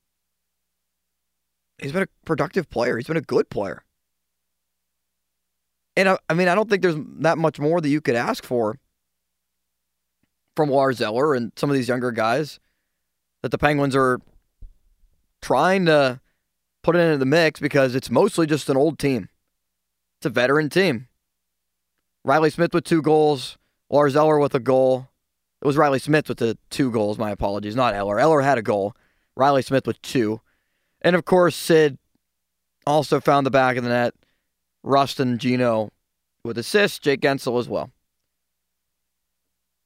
he's 1.78 1.92
been 1.92 2.02
a 2.02 2.08
productive 2.24 2.68
player. 2.68 2.96
He's 2.96 3.06
been 3.06 3.16
a 3.16 3.20
good 3.20 3.50
player. 3.50 3.84
And 5.96 6.08
I, 6.08 6.18
I 6.28 6.34
mean, 6.34 6.48
I 6.48 6.56
don't 6.56 6.68
think 6.68 6.82
there's 6.82 6.98
that 7.20 7.38
much 7.38 7.60
more 7.60 7.80
that 7.80 7.88
you 7.88 8.00
could 8.00 8.16
ask 8.16 8.44
for 8.44 8.80
from 10.56 10.70
Lars 10.70 11.00
Eller 11.00 11.34
and 11.34 11.52
some 11.56 11.70
of 11.70 11.74
these 11.74 11.88
younger 11.88 12.12
guys 12.12 12.60
that 13.42 13.50
the 13.50 13.58
Penguins 13.58 13.96
are 13.96 14.20
trying 15.40 15.86
to 15.86 16.20
put 16.82 16.96
it 16.96 17.00
into 17.00 17.18
the 17.18 17.26
mix 17.26 17.60
because 17.60 17.94
it's 17.94 18.10
mostly 18.10 18.46
just 18.46 18.68
an 18.68 18.76
old 18.76 18.98
team. 18.98 19.28
It's 20.18 20.26
a 20.26 20.30
veteran 20.30 20.68
team. 20.68 21.08
Reilly 22.24 22.50
Smith 22.50 22.72
with 22.72 22.84
two 22.84 23.02
goals, 23.02 23.58
Lars 23.90 24.14
Eller 24.14 24.38
with 24.38 24.54
a 24.54 24.60
goal. 24.60 25.08
It 25.60 25.66
was 25.66 25.76
Reilly 25.76 25.98
Smith 25.98 26.28
with 26.28 26.38
the 26.38 26.56
two 26.70 26.90
goals, 26.90 27.18
my 27.18 27.30
apologies, 27.30 27.76
not 27.76 27.94
Eller. 27.94 28.18
Eller 28.18 28.40
had 28.40 28.58
a 28.58 28.62
goal. 28.62 28.94
Reilly 29.36 29.62
Smith 29.62 29.86
with 29.86 30.00
two. 30.02 30.40
And 31.00 31.16
of 31.16 31.24
course, 31.24 31.56
Sid 31.56 31.98
also 32.86 33.20
found 33.20 33.46
the 33.46 33.50
back 33.50 33.76
of 33.76 33.84
the 33.84 33.90
net. 33.90 34.14
Rustin 34.84 35.38
Gino 35.38 35.90
with 36.44 36.58
assists, 36.58 36.98
Jake 36.98 37.20
Guentzel 37.20 37.58
as 37.58 37.68
well. 37.68 37.90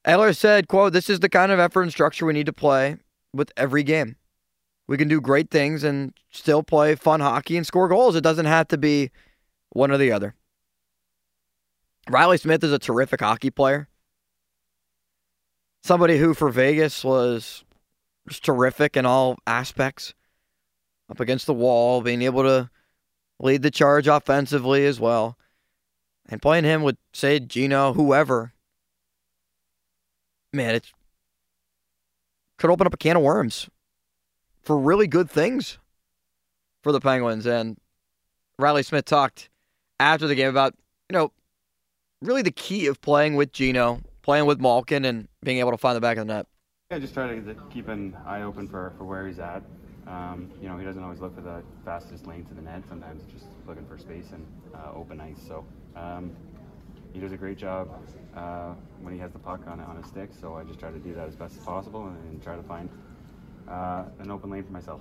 Eller 0.07 0.33
said, 0.33 0.69
quote, 0.69 0.93
this 0.93 1.11
is 1.11 1.19
the 1.19 1.29
kind 1.29 1.51
of 1.51 1.59
effort 1.59 1.83
and 1.83 1.91
structure 1.91 2.25
we 2.25 2.33
need 2.33 2.47
to 2.47 2.53
play 2.53 2.97
with 3.33 3.51
every 3.57 3.83
game. 3.83 4.17
We 4.87 4.97
can 4.97 5.09
do 5.09 5.21
great 5.21 5.51
things 5.51 5.83
and 5.83 6.15
still 6.31 6.63
play 6.63 6.95
fun 6.95 7.19
hockey 7.19 7.57
and 7.57 7.67
score 7.67 7.89
goals. 7.89 8.15
It 8.15 8.23
doesn't 8.23 8.47
have 8.47 8.69
to 8.69 8.79
be 8.79 9.11
one 9.71 9.91
or 9.91 9.99
the 9.99 10.13
other. 10.13 10.37
Reilly 12.09 12.39
Smith 12.39 12.63
is 12.63 12.73
a 12.73 12.79
terrific 12.79 13.21
hockey 13.21 13.51
player. 13.51 13.89
Somebody 15.83 16.19
who 16.19 16.35
for 16.35 16.51
Vegas 16.51 17.03
was 17.03 17.65
just 18.29 18.45
terrific 18.45 18.97
in 18.97 19.07
all 19.07 19.39
aspects. 19.45 20.15
Up 21.11 21.19
against 21.19 21.47
the 21.47 21.55
wall, 21.55 22.01
being 22.01 22.23
able 22.23 22.45
to 22.45 22.71
lead 23.41 23.63
the 23.63 23.71
charge 23.73 24.07
offensively 24.07 24.87
as 24.87 25.01
well. 25.01 25.37
And 26.29 26.43
playing 26.43 26.65
him 26.65 26.83
with, 26.83 26.97
say, 27.13 27.39
Gino, 27.41 27.93
whoever, 27.93 28.53
man, 30.53 30.75
it 30.75 30.93
could 32.59 32.71
open 32.71 32.87
up 32.87 32.95
a 32.95 32.97
can 32.97 33.17
of 33.17 33.23
worms 33.23 33.69
for 34.63 34.79
really 34.79 35.07
good 35.07 35.31
things 35.31 35.79
for 36.83 36.93
the 36.93 37.01
Penguins. 37.01 37.47
And 37.47 37.79
Reilly 38.59 38.83
Smith 38.83 39.05
talked 39.05 39.49
after 40.01 40.27
the 40.27 40.35
game 40.35 40.49
about, 40.49 40.75
you 41.11 41.17
know, 41.17 41.33
really 42.23 42.43
the 42.43 42.51
key 42.51 42.87
of 42.87 43.01
playing 43.01 43.37
with 43.37 43.53
Gino, 43.53 44.01
playing 44.23 44.47
with 44.47 44.61
Malkin, 44.61 45.05
and 45.05 45.29
being 45.43 45.59
able 45.59 45.71
to 45.71 45.79
find 45.79 45.97
the 45.97 46.01
back 46.01 46.17
of 46.17 46.27
the 46.27 46.35
net. 46.35 46.47
Yeah, 46.91 46.99
just 46.99 47.15
try 47.15 47.35
to 47.35 47.57
keep 47.71 47.89
an 47.89 48.17
eye 48.25 48.43
open 48.43 48.69
for, 48.69 48.93
for 48.97 49.05
where 49.05 49.27
he's 49.27 49.39
at. 49.39 49.63
Um, 50.07 50.51
you 50.63 50.69
know, 50.69 50.79
he 50.79 50.85
doesn't 50.85 51.03
always 51.03 51.21
look 51.21 51.35
for 51.35 51.41
the 51.41 51.63
fastest 51.85 52.27
lane 52.27 52.45
to 52.45 52.55
the 52.55 52.63
net. 52.63 52.85
Sometimes 52.89 53.23
just 53.33 53.47
looking 53.67 53.85
for 53.87 53.99
space 53.99 54.31
and 54.33 54.47
uh, 54.75 54.93
open 54.95 55.21
ice. 55.21 55.41
So 55.47 55.65
um, 55.97 56.31
he 57.17 57.23
does 57.23 57.33
a 57.33 57.37
great 57.37 57.57
job 57.57 57.89
uh, 58.37 58.75
when 59.01 59.15
he 59.15 59.19
has 59.19 59.33
the 59.33 59.39
puck 59.39 59.67
on 59.67 59.81
on 59.81 59.97
his 59.97 60.07
stick. 60.07 60.29
So 60.39 60.55
I 60.55 60.65
just 60.65 60.79
try 60.79 60.91
to 60.91 60.99
do 60.99 61.15
that 61.15 61.27
as 61.27 61.35
best 61.35 61.57
as 61.57 61.65
possible 61.65 62.07
and, 62.07 62.17
and 62.31 62.43
try 62.43 62.57
to 62.57 62.63
find 62.63 62.91
uh, 63.67 64.05
an 64.19 64.31
open 64.31 64.51
lane 64.51 64.65
for 64.65 64.73
myself. 64.73 65.01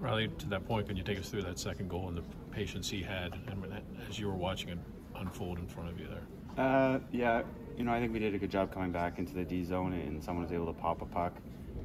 Reilly, 0.00 0.28
to 0.28 0.48
that 0.48 0.66
point, 0.66 0.88
can 0.88 0.96
you 0.96 1.02
take 1.02 1.18
us 1.18 1.28
through 1.28 1.42
that 1.42 1.58
second 1.58 1.90
goal 1.90 2.08
and 2.08 2.16
the 2.16 2.24
patience 2.50 2.88
he 2.88 3.02
had 3.02 3.34
and 3.48 3.64
as 4.08 4.18
you 4.18 4.28
were 4.28 4.34
watching 4.34 4.70
it 4.70 4.78
unfold 5.14 5.58
in 5.58 5.66
front 5.66 5.90
of 5.90 6.00
you 6.00 6.06
there? 6.08 6.64
Uh, 6.64 7.00
yeah, 7.12 7.42
you 7.76 7.84
know, 7.84 7.92
I 7.92 8.00
think 8.00 8.14
we 8.14 8.18
did 8.18 8.34
a 8.34 8.38
good 8.38 8.50
job 8.50 8.72
coming 8.72 8.90
back 8.90 9.18
into 9.18 9.34
the 9.34 9.44
D 9.44 9.62
zone 9.62 9.92
and 9.92 10.24
someone 10.24 10.44
was 10.44 10.52
able 10.52 10.66
to 10.66 10.72
pop 10.72 11.02
a 11.02 11.06
puck. 11.06 11.34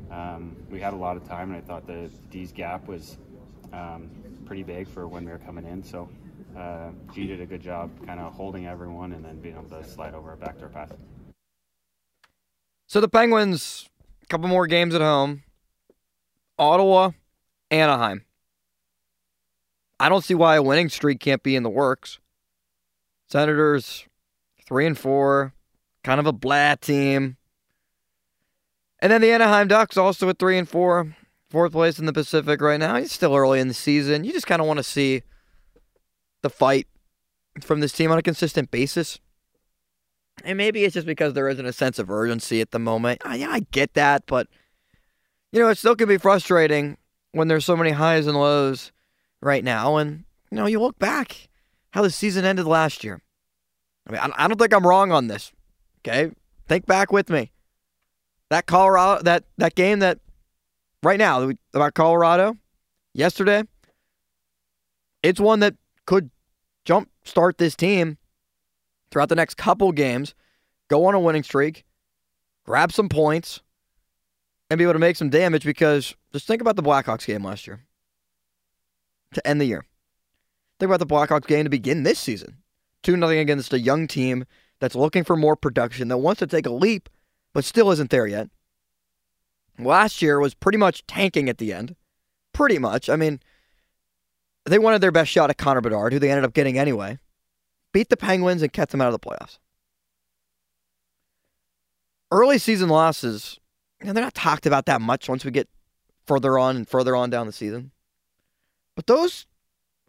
Um, 0.10 0.56
we 0.72 0.80
had 0.80 0.94
a 0.94 0.98
lot 0.98 1.18
of 1.18 1.28
time, 1.28 1.52
and 1.52 1.58
I 1.58 1.62
thought 1.62 1.86
the 1.86 2.10
D's 2.32 2.54
gap 2.54 2.88
was 2.88 3.18
um, 3.74 4.10
pretty 4.46 4.64
big 4.64 4.88
for 4.88 5.06
when 5.10 5.26
we 5.26 5.32
were 5.32 5.38
coming 5.38 5.66
in. 5.66 5.84
So 5.84 6.08
uh, 6.58 6.90
G 7.14 7.28
did 7.28 7.42
a 7.42 7.46
good 7.46 7.62
job 7.62 7.92
kind 8.06 8.20
of 8.20 8.34
holding 8.34 8.66
everyone 8.66 9.14
and 9.14 9.24
then 9.24 9.40
being 9.40 9.56
able 9.56 9.70
to 9.70 9.84
slide 9.84 10.14
over 10.14 10.34
a 10.34 10.38
backdoor 10.38 10.70
pass. 10.70 10.90
So 12.88 13.00
the 13.02 13.10
Penguins, 13.10 13.90
a 14.24 14.26
couple 14.28 14.48
more 14.48 14.66
games 14.66 14.96
at 14.96 15.02
home. 15.02 15.44
Ottawa, 16.58 17.12
Anaheim. 17.70 18.26
I 20.00 20.10
don't 20.10 20.24
see 20.24 20.36
why 20.36 20.56
a 20.56 20.64
winning 20.64 20.90
streak 20.90 21.20
can't 21.20 21.44
be 21.44 21.56
in 21.56 21.64
the 21.64 21.70
works. 21.70 22.20
Senators, 23.30 24.06
three 24.66 24.86
and 24.86 24.98
four, 24.98 25.54
kind 26.04 26.20
of 26.20 26.26
a 26.26 26.34
blah 26.34 26.76
team. 26.76 27.38
And 29.00 29.12
then 29.12 29.22
the 29.22 29.32
Anaheim 29.32 29.68
Ducks 29.68 29.98
also 29.98 30.30
at 30.30 30.40
three 30.40 30.58
and 30.58 30.68
four, 30.68 31.16
fourth 31.50 31.74
place 31.74 32.00
in 32.00 32.06
the 32.06 32.14
Pacific 32.14 32.62
right 32.62 32.80
now. 32.80 32.96
It's 32.96 33.14
still 33.14 33.36
early 33.36 33.60
in 33.60 33.68
the 33.68 33.74
season. 33.74 34.24
You 34.24 34.32
just 34.32 34.48
kind 34.48 34.62
of 34.62 34.68
want 34.68 34.78
to 34.78 34.84
see 34.84 35.24
the 36.41 36.50
fight 36.50 36.88
from 37.62 37.79
this 37.79 37.91
team 37.91 38.12
on 38.12 38.17
a 38.17 38.24
consistent 38.24 38.72
basis. 38.72 39.20
And 40.44 40.58
maybe 40.58 40.84
it's 40.84 40.94
just 40.94 41.08
because 41.08 41.34
there 41.34 41.50
isn't 41.50 41.65
a 41.65 41.74
sense 41.74 41.98
of 41.98 42.12
urgency 42.12 42.62
at 42.62 42.72
the 42.72 42.79
moment. 42.79 43.22
Uh, 43.25 43.34
yeah, 43.34 43.50
I 43.50 43.62
get 43.72 43.96
that, 43.96 44.24
but 44.27 44.48
you 45.51 45.60
know, 45.60 45.70
it 45.70 45.77
still 45.77 45.96
can 45.96 46.08
be 46.08 46.17
frustrating 46.17 46.98
when 47.32 47.48
there's 47.48 47.65
so 47.65 47.75
many 47.75 47.91
highs 47.91 48.27
and 48.27 48.38
lows 48.38 48.91
right 49.41 49.63
now. 49.63 49.98
And 49.98 50.25
you 50.51 50.58
know, 50.58 50.67
you 50.67 50.79
look 50.79 51.00
back 51.00 51.50
how 51.91 52.01
the 52.01 52.12
season 52.12 52.46
ended 52.46 52.65
last 52.65 53.03
year. 53.03 53.22
I 54.08 54.12
mean, 54.12 54.34
I 54.38 54.48
don't 54.48 54.60
think 54.60 54.74
I'm 54.74 54.86
wrong 54.86 55.12
on 55.12 55.27
this. 55.27 55.51
Okay, 56.00 56.32
think 56.67 56.86
back 56.86 57.12
with 57.12 57.29
me. 57.29 57.51
That 58.50 58.65
Colorado, 58.65 59.24
that 59.24 59.44
that 59.58 59.75
game 59.75 60.00
that 60.00 60.20
right 61.03 61.17
now 61.17 61.51
about 61.74 61.96
Colorado 61.96 62.56
yesterday, 63.13 63.63
it's 65.24 65.39
one 65.39 65.60
that 65.62 65.75
could 66.08 66.32
jump 66.86 67.12
start 67.24 67.60
this 67.60 67.76
team 67.76 68.18
throughout 69.12 69.30
the 69.30 69.36
next 69.36 69.56
couple 69.56 69.92
games, 69.92 70.34
go 70.88 71.06
on 71.06 71.14
a 71.14 71.20
winning 71.20 71.44
streak, 71.44 71.86
grab 72.66 72.92
some 72.92 73.10
points, 73.10 73.62
and 74.70 74.78
be 74.78 74.84
able 74.84 74.94
to 74.94 75.00
make 75.00 75.16
some 75.16 75.30
damage 75.30 75.64
because 75.64 76.16
just 76.34 76.48
think 76.48 76.62
about 76.62 76.76
the 76.76 76.84
Blackhawks 76.84 77.26
game 77.26 77.44
last 77.44 77.68
year 77.68 77.86
to 79.34 79.46
end 79.46 79.62
the 79.62 79.66
year. 79.66 79.86
Think 80.80 80.90
about 80.90 81.00
the 81.00 81.06
Blackhawks 81.06 81.48
game 81.48 81.66
to 81.66 81.70
begin 81.70 82.04
this 82.04 82.20
season. 82.20 82.58
2 83.04 83.16
0 83.16 83.30
against 83.30 83.74
a 83.74 83.80
young 83.80 84.08
team 84.08 84.46
that's 84.80 84.96
looking 84.96 85.24
for 85.24 85.36
more 85.36 85.56
production, 85.56 86.08
that 86.08 86.18
wants 86.18 86.40
to 86.40 86.48
take 86.48 86.66
a 86.66 86.72
leap, 86.72 87.10
but 87.54 87.66
still 87.66 87.92
isn't 87.92 88.10
there 88.10 88.28
yet. 88.28 88.50
Last 89.80 90.22
year 90.22 90.40
was 90.40 90.54
pretty 90.54 90.78
much 90.78 91.06
tanking 91.08 91.50
at 91.50 91.58
the 91.58 91.74
end. 91.74 91.96
Pretty 92.54 92.80
much. 92.80 93.10
I 93.10 93.16
mean, 93.16 93.40
they 94.72 94.80
wanted 94.80 95.02
their 95.02 95.12
best 95.12 95.32
shot 95.32 95.50
at 95.50 95.58
Connor 95.58 95.82
Bedard, 95.82 96.14
who 96.14 96.20
they 96.20 96.30
ended 96.30 96.46
up 96.46 96.54
getting 96.54 96.78
anyway. 96.78 97.20
Beat 97.94 98.10
the 98.10 98.18
Penguins 98.18 98.62
and 98.62 98.72
kept 98.72 98.92
them 98.92 99.02
out 99.02 99.14
of 99.14 99.20
the 99.20 99.20
playoffs. 99.20 99.60
Early 102.32 102.58
season 102.58 102.90
losses, 102.90 103.60
you 104.02 104.08
know, 104.08 104.14
they're 104.14 104.24
not 104.24 104.34
talked 104.34 104.66
about 104.66 104.86
that 104.86 105.02
much 105.02 105.30
once 105.30 105.46
we 105.46 105.52
get 105.52 105.70
further 106.26 106.60
on 106.60 106.76
and 106.76 106.88
further 106.88 107.16
on 107.16 107.30
down 107.30 107.48
the 107.48 107.54
season. 107.54 107.92
But 108.96 109.08
those 109.08 109.46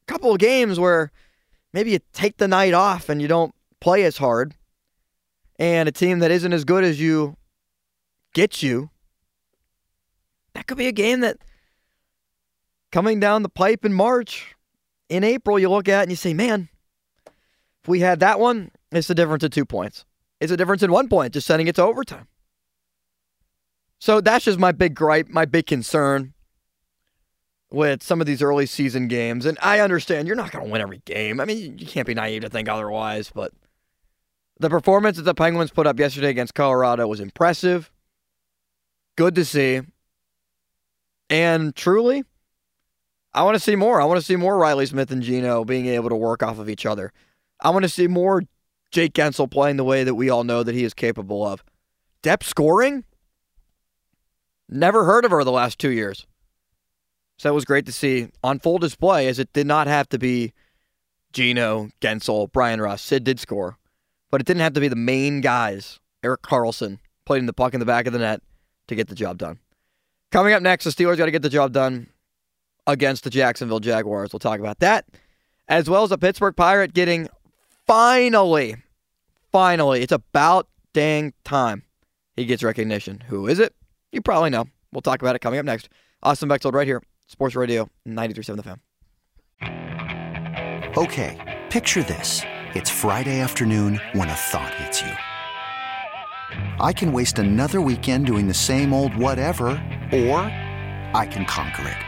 couple 0.07 0.33
of 0.33 0.39
games 0.39 0.81
where 0.81 1.13
maybe 1.73 1.93
you 1.93 2.01
take 2.13 2.39
the 2.39 2.49
night 2.49 2.75
off 2.75 3.09
and 3.09 3.23
you 3.23 3.29
don't 3.29 3.55
play 3.81 4.03
as 4.03 4.17
hard, 4.17 4.55
and 5.59 5.89
a 5.89 5.93
team 5.93 6.19
that 6.21 6.31
isn't 6.31 6.53
as 6.53 6.65
good 6.65 6.83
as 6.83 7.01
you 7.01 7.37
gets 8.35 8.63
you, 8.63 8.91
that 10.55 10.67
could 10.67 10.79
be 10.79 10.89
a 10.89 10.93
game 10.93 11.21
that 11.21 11.39
coming 12.93 13.21
down 13.21 13.43
the 13.43 13.49
pipe 13.49 13.85
in 13.85 13.93
March, 13.93 14.55
in 15.09 15.25
April, 15.25 15.59
you 15.59 15.71
look 15.71 15.89
at 15.89 16.03
and 16.03 16.11
you 16.11 16.17
say, 16.17 16.35
man, 16.35 16.69
if 17.27 17.89
we 17.89 18.01
had 18.01 18.21
that 18.21 18.41
one, 18.41 18.71
it's 18.93 19.09
the 19.09 19.15
difference 19.15 19.45
of 19.45 19.51
two 19.51 19.65
points. 19.65 20.05
It's 20.41 20.53
a 20.53 20.57
difference 20.57 20.83
in 20.83 20.93
one 20.93 21.09
point, 21.09 21.35
just 21.35 21.47
sending 21.47 21.67
it 21.67 21.75
to 21.77 21.83
overtime. 21.83 22.29
So 23.99 24.21
that's 24.21 24.45
just 24.45 24.59
my 24.59 24.73
big 24.73 24.95
gripe, 24.95 25.29
my 25.29 25.45
big 25.45 25.67
concern 25.67 26.35
with 27.71 28.03
some 28.03 28.21
of 28.21 28.27
these 28.27 28.43
early 28.43 28.67
season 28.67 29.09
games. 29.09 29.45
And 29.45 29.59
I 29.61 29.81
understand 29.81 30.27
you're 30.27 30.37
not 30.37 30.53
going 30.53 30.65
to 30.65 30.71
win 30.71 30.81
every 30.81 31.03
game. 31.05 31.41
I 31.41 31.45
mean, 31.45 31.79
you 31.79 31.87
can't 31.87 32.07
be 32.07 32.15
naive 32.15 32.43
to 32.43 32.49
think 32.49 32.69
otherwise, 32.69 33.31
but 33.35 33.53
the 34.61 34.71
performance 34.71 35.17
that 35.17 35.25
the 35.25 35.35
Penguins 35.35 35.71
put 35.71 35.87
up 35.87 35.99
yesterday 35.99 36.31
against 36.31 36.55
Colorado 36.55 37.07
was 37.07 37.21
impressive. 37.21 37.91
Good 39.17 39.35
to 39.35 39.45
see. 39.45 39.81
And 41.29 41.75
truly, 41.75 42.25
I 43.39 43.43
want 43.43 43.55
to 43.55 43.61
see 43.61 43.77
more. 43.77 44.01
I 44.01 44.05
want 44.05 44.19
to 44.19 44.27
see 44.27 44.35
more 44.35 44.59
Reilly 44.59 44.85
Smith 44.85 45.13
and 45.13 45.23
Gino 45.23 45.65
being 45.65 45.87
able 45.87 46.09
to 46.09 46.17
work 46.17 46.43
off 46.43 46.59
of 46.59 46.69
each 46.69 46.85
other. 46.85 47.13
I 47.61 47.71
want 47.71 47.85
to 47.85 47.89
see 47.89 48.09
more 48.09 48.43
Jake 48.91 49.13
Guentzel 49.13 49.49
playing 49.49 49.77
the 49.77 49.85
way 49.85 50.03
that 50.03 50.17
we 50.17 50.29
all 50.29 50.43
know 50.43 50.65
that 50.65 50.75
he 50.75 50.83
is 50.83 50.93
capable 50.93 51.47
of. 51.47 51.63
Depth 52.21 52.49
scoring? 52.49 53.05
Never 54.69 55.05
heard 55.05 55.25
of 55.25 55.31
her 55.31 55.45
the 55.45 55.53
last 55.53 55.79
two 55.79 55.93
years. 55.93 56.27
So 57.37 57.49
that 57.49 57.55
was 57.55 57.65
great 57.65 57.87
to 57.87 57.93
see 57.93 58.27
on 58.43 58.59
full 58.59 58.79
display 58.79 59.29
as 59.29 59.39
it 59.39 59.53
did 59.53 59.69
not 59.69 59.87
have 59.87 60.09
to 60.09 60.19
be 60.19 60.53
Gino, 61.33 61.91
Gensel, 62.01 62.51
Bryan 62.51 62.81
Rust. 62.81 63.05
Sid 63.05 63.23
did 63.23 63.39
score, 63.39 63.79
but 64.33 64.41
it 64.41 64.49
didn't 64.49 64.63
have 64.63 64.73
to 64.73 64.81
be 64.81 64.89
the 64.89 64.97
main 64.97 65.43
guys. 65.43 66.01
Erik 66.25 66.43
Karlsson 66.43 66.99
playing 67.25 67.47
the 67.47 67.53
puck 67.53 67.73
in 67.73 67.79
the 67.79 67.87
back 67.87 68.09
of 68.09 68.13
the 68.13 68.19
net 68.19 68.43
to 68.89 68.97
get 68.97 69.07
the 69.07 69.15
job 69.15 69.39
done. 69.39 69.61
Coming 70.33 70.55
up 70.55 70.63
next, 70.63 70.83
the 70.83 70.91
Steelers 70.91 71.19
got 71.19 71.27
to 71.27 71.31
get 71.31 71.43
the 71.43 71.49
job 71.49 71.73
done 71.73 72.09
against 72.89 73.23
the 73.23 73.31
Jacksonville 73.31 73.79
Jaguars. 73.79 74.33
We'll 74.33 74.41
talk 74.41 74.59
about 74.59 74.81
that, 74.81 75.05
as 75.69 75.89
well 75.89 76.03
as 76.03 76.11
a 76.11 76.19
Pittsburgh 76.19 76.57
Pirate 76.57 76.93
getting 76.95 77.29
finally, 77.87 78.75
finally, 79.53 80.03
it's 80.03 80.11
about 80.11 80.67
dang 80.93 81.35
time 81.45 81.85
he 82.35 82.47
gets 82.47 82.65
recognition. 82.65 83.23
Who 83.29 83.47
is 83.47 83.61
it? 83.61 83.75
You 84.11 84.23
probably 84.23 84.51
know. 84.51 84.65
We'll 84.93 85.03
talk 85.03 85.23
about 85.23 85.37
it 85.37 85.41
coming 85.41 85.61
up 85.61 85.67
next. 85.67 85.91
Austin 86.23 86.49
Bechtold 86.49 86.75
right 86.75 86.87
here, 86.87 87.03
Sports 87.27 87.55
Radio 87.55 87.89
93.7 88.09 88.57
The 88.57 88.63
Fan. 88.63 88.81
Okay, 90.97 91.61
picture 91.71 92.03
this. 92.03 92.43
It's 92.75 92.91
Friday 92.91 93.41
afternoon 93.41 94.01
when 94.13 94.29
a 94.29 94.35
thought 94.35 94.75
hits 94.75 95.03
you. 95.03 95.13
I 96.81 96.93
can 96.93 97.13
waste 97.13 97.39
another 97.39 97.81
weekend 97.81 98.27
doing 98.27 98.49
the 98.49 98.55
same 98.55 98.93
old 98.95 99.15
whatever, 99.15 99.69
or 100.13 100.41
I 101.15 101.29
can 101.31 101.45
conquer 101.45 101.89
it. 101.89 102.08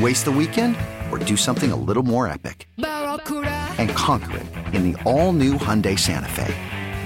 Waste 0.00 0.24
the 0.24 0.32
weekend 0.32 0.76
or 1.12 1.18
do 1.18 1.36
something 1.36 1.70
a 1.70 1.76
little 1.76 2.02
more 2.02 2.26
epic? 2.26 2.66
And 2.78 3.90
conquer 3.90 4.38
it 4.38 4.46
in 4.74 4.90
the 4.90 5.00
all-new 5.04 5.54
Hyundai 5.54 5.96
Santa 5.96 6.28
Fe. 6.28 6.52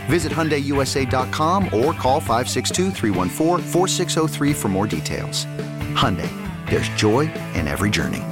Visit 0.07 0.33
HyundaiUSA.com 0.33 1.64
or 1.66 1.92
call 1.92 2.20
562 2.20 2.92
for 4.55 4.68
more 4.68 4.87
details. 4.87 5.44
Hyundai, 5.94 6.31
there's 6.70 6.88
joy 6.90 7.31
in 7.55 7.68
every 7.68 7.90
journey. 7.90 8.22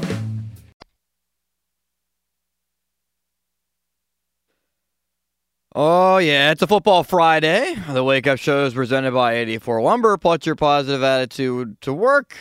Oh, 5.74 6.16
yeah, 6.16 6.52
it's 6.52 6.62
a 6.62 6.66
football 6.66 7.04
Friday. 7.04 7.74
The 7.90 8.02
Wake 8.02 8.26
Up 8.26 8.38
Show 8.38 8.64
is 8.64 8.72
presented 8.72 9.12
by 9.12 9.34
84 9.34 9.82
Lumber. 9.82 10.16
Put 10.16 10.46
your 10.46 10.54
positive 10.54 11.02
attitude 11.02 11.78
to 11.82 11.92
work 11.92 12.34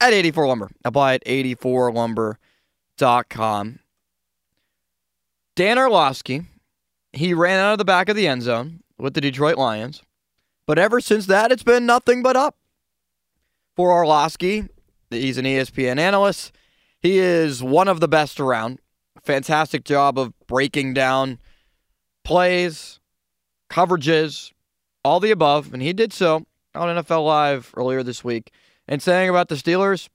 at 0.00 0.12
84 0.12 0.46
Lumber. 0.46 0.70
Apply 0.84 1.14
at 1.14 1.24
84lumber.com. 1.24 3.78
Dan 5.54 5.78
Orlovsky, 5.78 6.42
he 7.12 7.32
ran 7.32 7.58
out 7.58 7.72
of 7.72 7.78
the 7.78 7.84
back 7.84 8.08
of 8.08 8.16
the 8.16 8.28
end 8.28 8.42
zone 8.42 8.80
with 8.98 9.14
the 9.14 9.20
Detroit 9.20 9.56
Lions. 9.56 10.02
But 10.66 10.78
ever 10.78 11.00
since 11.00 11.26
that, 11.26 11.52
it's 11.52 11.62
been 11.62 11.86
nothing 11.86 12.22
but 12.22 12.36
up. 12.36 12.56
For 13.74 13.90
Orlovsky, 13.90 14.64
he's 15.10 15.38
an 15.38 15.44
ESPN 15.44 15.98
analyst. 15.98 16.52
He 17.00 17.18
is 17.18 17.62
one 17.62 17.88
of 17.88 18.00
the 18.00 18.08
best 18.08 18.40
around. 18.40 18.80
Fantastic 19.22 19.84
job 19.84 20.18
of 20.18 20.32
breaking 20.46 20.94
down 20.94 21.38
plays, 22.24 23.00
coverages, 23.70 24.52
all 25.04 25.20
the 25.20 25.30
above. 25.30 25.72
And 25.72 25.82
he 25.82 25.92
did 25.92 26.12
so 26.12 26.46
on 26.74 26.96
NFL 26.96 27.24
Live 27.24 27.72
earlier 27.76 28.02
this 28.02 28.24
week 28.24 28.50
and 28.88 29.02
saying 29.02 29.28
about 29.28 29.48
the 29.48 29.54
Steelers, 29.54 30.08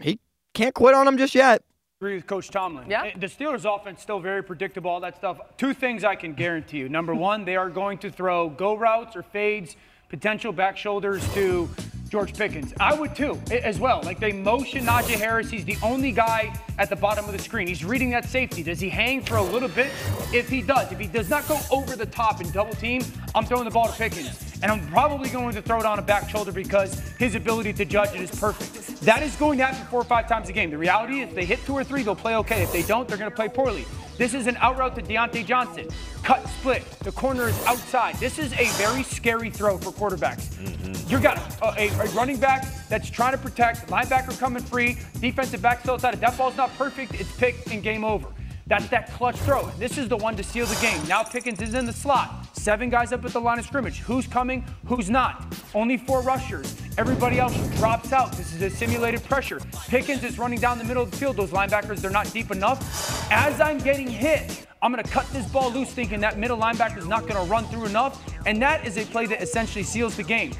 he 0.00 0.18
can't 0.54 0.74
quit 0.74 0.94
on 0.94 1.06
them 1.06 1.18
just 1.18 1.34
yet. 1.34 1.62
Agree 2.00 2.16
with 2.16 2.26
Coach 2.26 2.50
Tomlin. 2.50 2.90
Yeah. 2.90 3.04
Eh, 3.04 3.12
the 3.18 3.26
Steelers' 3.26 3.64
offense 3.64 4.02
still 4.02 4.20
very 4.20 4.42
predictable, 4.42 4.90
all 4.90 5.00
that 5.00 5.16
stuff. 5.16 5.40
Two 5.56 5.72
things 5.72 6.04
I 6.04 6.14
can 6.14 6.34
guarantee 6.34 6.78
you. 6.78 6.88
Number 6.90 7.14
one, 7.14 7.46
they 7.46 7.56
are 7.56 7.70
going 7.70 7.96
to 7.98 8.10
throw 8.10 8.50
go 8.50 8.76
routes 8.76 9.16
or 9.16 9.22
fades, 9.22 9.76
potential 10.10 10.52
back 10.52 10.76
shoulders 10.76 11.26
to 11.32 11.70
George 12.16 12.32
Pickens. 12.32 12.72
I 12.80 12.94
would 12.94 13.14
too, 13.14 13.38
as 13.50 13.78
well. 13.78 14.00
Like 14.02 14.18
they 14.18 14.32
motion 14.32 14.86
Najee 14.86 15.18
Harris. 15.18 15.50
He's 15.50 15.66
the 15.66 15.76
only 15.82 16.12
guy 16.12 16.50
at 16.78 16.88
the 16.88 16.96
bottom 16.96 17.26
of 17.26 17.32
the 17.32 17.38
screen. 17.38 17.68
He's 17.68 17.84
reading 17.84 18.08
that 18.08 18.24
safety. 18.24 18.62
Does 18.62 18.80
he 18.80 18.88
hang 18.88 19.20
for 19.20 19.36
a 19.36 19.42
little 19.42 19.68
bit? 19.68 19.92
If 20.32 20.48
he 20.48 20.62
does, 20.62 20.90
if 20.90 20.98
he 20.98 21.08
does 21.08 21.28
not 21.28 21.46
go 21.46 21.60
over 21.70 21.94
the 21.94 22.06
top 22.06 22.40
and 22.40 22.50
double 22.54 22.72
team, 22.72 23.02
I'm 23.34 23.44
throwing 23.44 23.66
the 23.66 23.70
ball 23.70 23.88
to 23.88 23.92
Pickens. 23.92 24.58
And 24.62 24.72
I'm 24.72 24.88
probably 24.88 25.28
going 25.28 25.54
to 25.56 25.60
throw 25.60 25.78
it 25.78 25.84
on 25.84 25.98
a 25.98 26.02
back 26.02 26.30
shoulder 26.30 26.52
because 26.52 26.98
his 27.18 27.34
ability 27.34 27.74
to 27.74 27.84
judge 27.84 28.14
it 28.14 28.22
is 28.22 28.30
perfect. 28.30 29.02
That 29.02 29.22
is 29.22 29.36
going 29.36 29.58
to 29.58 29.66
happen 29.66 29.86
four 29.88 30.00
or 30.00 30.04
five 30.04 30.26
times 30.26 30.48
a 30.48 30.54
game. 30.54 30.70
The 30.70 30.78
reality 30.78 31.20
is, 31.20 31.28
if 31.28 31.34
they 31.34 31.44
hit 31.44 31.66
two 31.66 31.74
or 31.74 31.84
three, 31.84 32.02
they'll 32.02 32.16
play 32.16 32.36
okay. 32.36 32.62
If 32.62 32.72
they 32.72 32.82
don't, 32.82 33.06
they're 33.06 33.18
going 33.18 33.30
to 33.30 33.36
play 33.36 33.50
poorly. 33.50 33.84
This 34.16 34.32
is 34.32 34.46
an 34.46 34.56
out 34.56 34.78
route 34.78 34.94
to 34.94 35.02
Diontae 35.02 35.44
Johnson. 35.44 35.86
Cut 36.26 36.44
split. 36.48 36.84
The 37.04 37.12
corner 37.12 37.46
is 37.46 37.64
outside. 37.66 38.16
This 38.16 38.40
is 38.40 38.52
a 38.54 38.64
very 38.82 39.04
scary 39.04 39.48
throw 39.48 39.78
for 39.78 39.92
quarterbacks. 39.92 40.48
Mm-hmm. 40.56 41.08
You 41.08 41.20
got 41.20 41.38
a, 41.62 41.82
a, 41.82 41.88
a 41.88 42.08
running 42.16 42.36
back 42.36 42.66
that's 42.88 43.08
trying 43.08 43.30
to 43.30 43.38
protect, 43.38 43.86
linebacker 43.86 44.36
coming 44.36 44.60
free, 44.60 44.98
defensive 45.20 45.62
back 45.62 45.82
still 45.82 45.94
outside. 45.94 46.14
If 46.14 46.20
that 46.20 46.36
ball's 46.36 46.56
not 46.56 46.76
perfect, 46.76 47.14
it's 47.14 47.30
picked 47.36 47.68
and 47.68 47.80
game 47.80 48.04
over. 48.04 48.26
That's 48.66 48.88
that 48.88 49.12
clutch 49.12 49.36
throw. 49.36 49.66
This 49.78 49.96
is 49.96 50.08
the 50.08 50.16
one 50.16 50.34
to 50.34 50.42
seal 50.42 50.66
the 50.66 50.74
game. 50.80 51.00
Now 51.06 51.22
Pickens 51.22 51.62
is 51.62 51.74
in 51.74 51.86
the 51.86 51.92
slot. 51.92 52.48
Seven 52.56 52.90
guys 52.90 53.12
up 53.12 53.24
at 53.24 53.32
the 53.32 53.40
line 53.40 53.60
of 53.60 53.64
scrimmage. 53.64 54.00
Who's 54.00 54.26
coming? 54.26 54.64
Who's 54.86 55.08
not? 55.08 55.54
Only 55.72 55.96
four 55.96 56.22
rushers. 56.22 56.74
Everybody 56.98 57.38
else 57.38 57.56
drops 57.76 58.12
out. 58.12 58.32
This 58.32 58.52
is 58.52 58.62
a 58.62 58.70
simulated 58.70 59.22
pressure. 59.22 59.60
Pickens 59.86 60.24
is 60.24 60.40
running 60.40 60.58
down 60.58 60.78
the 60.78 60.84
middle 60.84 61.04
of 61.04 61.12
the 61.12 61.16
field. 61.16 61.36
Those 61.36 61.50
linebackers, 61.50 62.00
they're 62.00 62.10
not 62.10 62.32
deep 62.32 62.50
enough. 62.50 63.30
As 63.30 63.60
I'm 63.60 63.78
getting 63.78 64.08
hit, 64.08 64.66
I'm 64.86 64.92
going 64.92 65.02
to 65.02 65.10
cut 65.10 65.26
this 65.30 65.44
ball 65.48 65.72
loose 65.72 65.92
thinking 65.92 66.20
that 66.20 66.38
middle 66.38 66.56
linebacker 66.56 66.98
is 66.98 67.08
not 67.08 67.22
going 67.22 67.34
to 67.34 67.50
run 67.50 67.64
through 67.64 67.86
enough. 67.86 68.24
And 68.46 68.62
that 68.62 68.86
is 68.86 68.96
a 68.96 69.04
play 69.04 69.26
that 69.26 69.42
essentially 69.42 69.82
seals 69.82 70.16
the 70.16 70.22
game. 70.22 70.52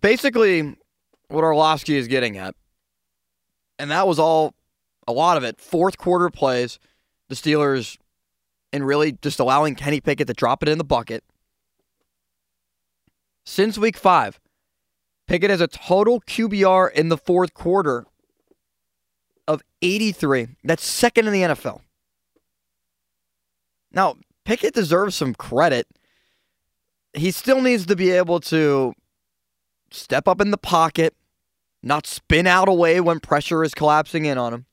Basically, 0.00 0.76
what 1.26 1.42
Orlovsky 1.42 1.96
is 1.96 2.06
getting 2.06 2.38
at, 2.38 2.54
and 3.80 3.90
that 3.90 4.06
was 4.06 4.20
all, 4.20 4.54
a 5.08 5.12
lot 5.12 5.36
of 5.36 5.42
it, 5.42 5.60
fourth 5.60 5.98
quarter 5.98 6.30
plays, 6.30 6.78
the 7.28 7.34
Steelers, 7.34 7.98
and 8.72 8.86
really 8.86 9.18
just 9.22 9.40
allowing 9.40 9.74
Kenny 9.74 10.00
Pickett 10.00 10.28
to 10.28 10.32
drop 10.32 10.62
it 10.62 10.68
in 10.68 10.78
the 10.78 10.84
bucket. 10.84 11.24
Since 13.44 13.76
week 13.76 13.96
five, 13.96 14.38
Pickett 15.26 15.50
has 15.50 15.60
a 15.60 15.66
total 15.66 16.20
QBR 16.20 16.92
in 16.92 17.08
the 17.08 17.18
fourth 17.18 17.54
quarter 17.54 18.06
of 19.48 19.62
83. 19.82 20.46
That's 20.62 20.86
second 20.86 21.26
in 21.26 21.32
the 21.32 21.42
NFL. 21.42 21.80
Now, 23.96 24.16
Pickett 24.44 24.74
deserves 24.74 25.16
some 25.16 25.34
credit. 25.34 25.88
He 27.14 27.30
still 27.30 27.62
needs 27.62 27.86
to 27.86 27.96
be 27.96 28.10
able 28.10 28.40
to 28.40 28.92
step 29.90 30.28
up 30.28 30.38
in 30.42 30.50
the 30.50 30.58
pocket, 30.58 31.14
not 31.82 32.06
spin 32.06 32.46
out 32.46 32.68
away 32.68 33.00
when 33.00 33.20
pressure 33.20 33.64
is 33.64 33.72
collapsing 33.72 34.26
in 34.26 34.36
on 34.36 34.52
him. 34.52 34.66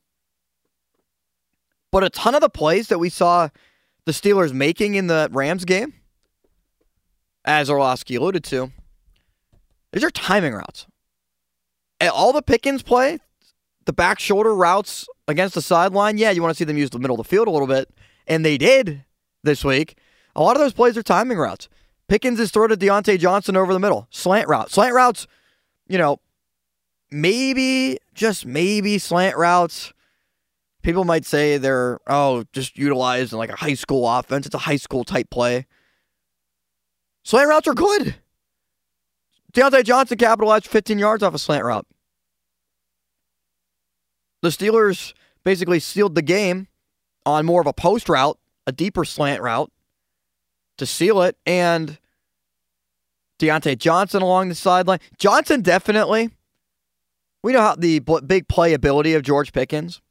But 1.90 2.04
a 2.04 2.10
ton 2.10 2.36
of 2.36 2.42
the 2.42 2.50
plays 2.50 2.90
that 2.90 3.00
we 3.00 3.08
saw 3.08 3.48
the 4.06 4.12
Steelers 4.12 4.52
making 4.52 4.96
in 4.96 5.08
the 5.08 5.30
Rams 5.32 5.64
game, 5.64 5.94
as 7.46 7.70
Orlovsky 7.70 8.16
alluded 8.16 8.44
to, 8.46 8.74
these 9.94 10.04
are 10.04 10.10
timing 10.10 10.54
routes. 10.54 10.86
And 12.02 12.10
all 12.10 12.34
the 12.34 12.42
Pickens 12.42 12.84
play, 12.84 13.20
the 13.86 13.94
back 13.94 14.20
shoulder 14.20 14.54
routes 14.54 15.08
against 15.30 15.56
the 15.56 15.62
sideline, 15.62 16.18
yeah, 16.18 16.32
you 16.32 16.42
want 16.42 16.54
to 16.54 16.58
see 16.58 16.66
them 16.66 16.78
use 16.78 16.90
the 16.90 17.00
middle 17.00 17.18
of 17.18 17.26
the 17.26 17.30
field 17.30 17.48
a 17.48 17.52
little 17.52 17.68
bit, 17.68 17.90
and 18.28 18.44
they 18.44 18.58
did 18.58 19.06
this 19.44 19.64
week. 19.64 19.98
A 20.36 20.42
lot 20.42 20.56
of 20.56 20.62
those 20.62 20.74
plays 20.74 20.98
are 20.98 21.04
timing 21.04 21.38
routes. 21.38 21.70
Pickens 22.08 22.40
is 22.40 22.52
thrown 22.52 22.70
to 22.70 22.78
Diontae 22.78 23.20
Johnson 23.20 23.56
over 23.56 23.74
the 23.74 23.80
middle. 23.80 24.08
Slant 24.10 24.48
route. 24.48 24.72
Slant 24.72 24.94
routes, 24.94 25.28
you 25.88 25.98
know, 25.98 26.20
maybe, 27.12 27.98
just 28.14 28.46
maybe 28.46 28.98
slant 28.98 29.38
routes. 29.38 29.94
People 30.82 31.06
might 31.06 31.26
say 31.26 31.58
they're, 31.58 32.00
oh, 32.08 32.44
just 32.52 32.78
utilized 32.78 33.32
in 33.32 33.40
like 33.40 33.52
a 33.52 33.56
high 33.56 33.74
school 33.74 34.08
offense. 34.08 34.46
It's 34.46 34.56
a 34.56 34.60
high 34.60 34.76
school 34.76 35.04
type 35.04 35.30
play. 35.30 35.66
Slant 37.24 37.48
routes 37.48 37.68
are 37.68 37.74
good. 37.74 38.16
Diontae 39.54 39.84
Johnson 39.84 40.18
capitalized 40.18 40.68
15 40.68 41.00
yards 41.00 41.24
off 41.24 41.34
a 41.34 41.40
slant 41.40 41.64
route. 41.64 41.86
The 44.42 44.50
Steelers 44.50 45.14
basically 45.44 45.80
sealed 45.80 46.16
the 46.16 46.22
game 46.22 46.68
on 47.26 47.46
more 47.46 47.62
of 47.62 47.68
a 47.68 47.72
post 47.72 48.10
route, 48.10 48.38
a 48.66 48.72
deeper 48.72 49.06
slant 49.06 49.42
route 49.42 49.72
to 50.78 50.86
seal 50.86 51.22
it, 51.22 51.38
and 51.46 52.00
Diontae 53.40 53.78
Johnson 53.78 54.22
along 54.22 54.50
the 54.50 54.56
sideline. 54.56 55.00
Johnson 55.18 55.62
definitely. 55.62 56.30
We 57.44 57.52
know 57.54 57.62
how 57.62 57.76
the 57.76 58.00
big 58.00 58.48
playability 58.48 59.16
of 59.16 59.24
George 59.24 59.52
Pickens 59.52 60.02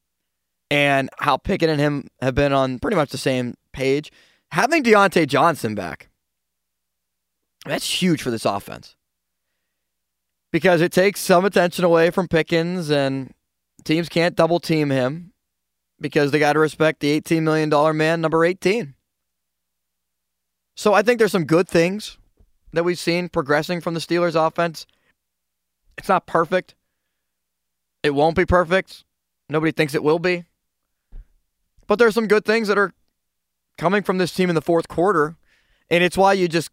and 0.71 1.09
how 1.19 1.39
Pickett 1.39 1.71
and 1.71 1.81
him 1.81 2.09
have 2.21 2.35
been 2.35 2.53
on 2.53 2.79
pretty 2.79 2.97
much 2.97 3.11
the 3.11 3.19
same 3.19 3.55
page. 3.73 4.13
Having 4.51 4.85
Diontae 4.85 5.27
Johnson 5.27 5.75
back, 5.75 6.11
that's 7.65 8.03
huge 8.03 8.23
for 8.23 8.31
this 8.31 8.45
offense 8.45 8.97
because 10.53 10.83
it 10.83 10.93
takes 10.93 11.21
some 11.21 11.45
attention 11.45 11.85
away 11.85 12.11
from 12.11 12.29
Pickens, 12.29 12.91
and 12.91 13.33
teams 13.85 14.09
can't 14.09 14.37
double 14.37 14.61
team 14.61 14.91
him 14.91 15.32
because 16.03 16.31
they 16.31 16.39
got 16.39 16.55
to 16.55 16.59
respect 16.59 17.01
the 17.01 17.21
$18 17.21 17.43
million 17.43 17.97
man, 17.97 18.21
number 18.21 18.45
18. 18.45 18.95
So 20.75 20.93
I 20.93 21.03
think 21.03 21.19
there's 21.19 21.33
some 21.33 21.45
good 21.45 21.69
things 21.69 22.19
that 22.73 22.85
we've 22.85 22.99
seen 22.99 23.29
progressing 23.29 23.81
from 23.81 23.95
the 23.95 24.01
Steelers 24.01 24.35
offense. 24.35 24.87
It's 25.97 26.09
not 26.09 26.27
perfect. 26.27 26.75
It 28.03 28.15
won't 28.15 28.37
be 28.37 28.47
perfect. 28.47 29.05
Nobody 29.49 29.73
thinks 29.73 29.95
it 29.95 30.03
will 30.03 30.19
be. 30.19 30.45
But 31.87 31.99
there's 31.99 32.15
some 32.15 32.27
good 32.27 32.45
things 32.45 32.69
that 32.69 32.79
are 32.79 32.93
coming 33.79 34.03
from 34.03 34.19
this 34.19 34.33
team 34.33 34.49
in 34.49 34.55
the 34.55 34.63
fourth 34.63 34.89
quarter. 34.89 35.37
And 35.91 36.03
it's 36.03 36.17
why 36.17 36.33
you 36.33 36.49
just 36.49 36.71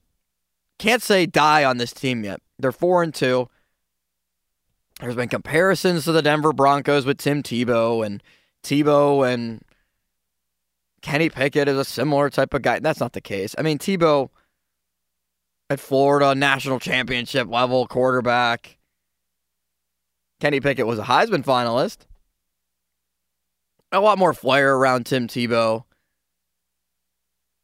can't 0.78 1.02
say 1.02 1.26
die 1.26 1.64
on 1.64 1.78
this 1.78 1.92
team 1.92 2.24
yet. 2.24 2.42
They're 2.58 2.72
four 2.72 3.04
and 3.04 3.14
two. 3.14 3.50
There's 5.00 5.16
been 5.16 5.30
comparisons 5.30 6.06
to 6.06 6.12
the 6.12 6.22
Denver 6.22 6.54
Broncos 6.54 7.06
with 7.06 7.18
Tim 7.18 7.44
Tebow 7.44 8.06
and 8.06 8.24
Tebow 8.64 9.32
and 9.32 9.62
Kenny 11.02 11.30
Pickett 11.30 11.68
is 11.68 11.78
a 11.78 11.86
similar 11.86 12.30
type 12.30 12.54
of 12.54 12.62
guy. 12.62 12.80
That's 12.80 13.00
not 13.00 13.14
the 13.14 13.22
case. 13.22 13.56
I 13.58 13.62
mean, 13.62 13.78
Tebow 13.78 14.30
at 15.70 15.80
Florida, 15.80 16.36
national 16.36 16.80
championship 16.80 17.48
level 17.50 17.88
quarterback. 17.88 18.78
Kenny 20.40 20.60
Pickett 20.60 20.88
was 20.88 21.00
a 21.00 21.04
Heisman 21.04 21.44
finalist 21.44 22.06
a 23.92 24.00
lot 24.00 24.18
more 24.18 24.34
flair 24.34 24.76
around 24.76 25.06
Tim 25.06 25.28
Tebow. 25.28 25.84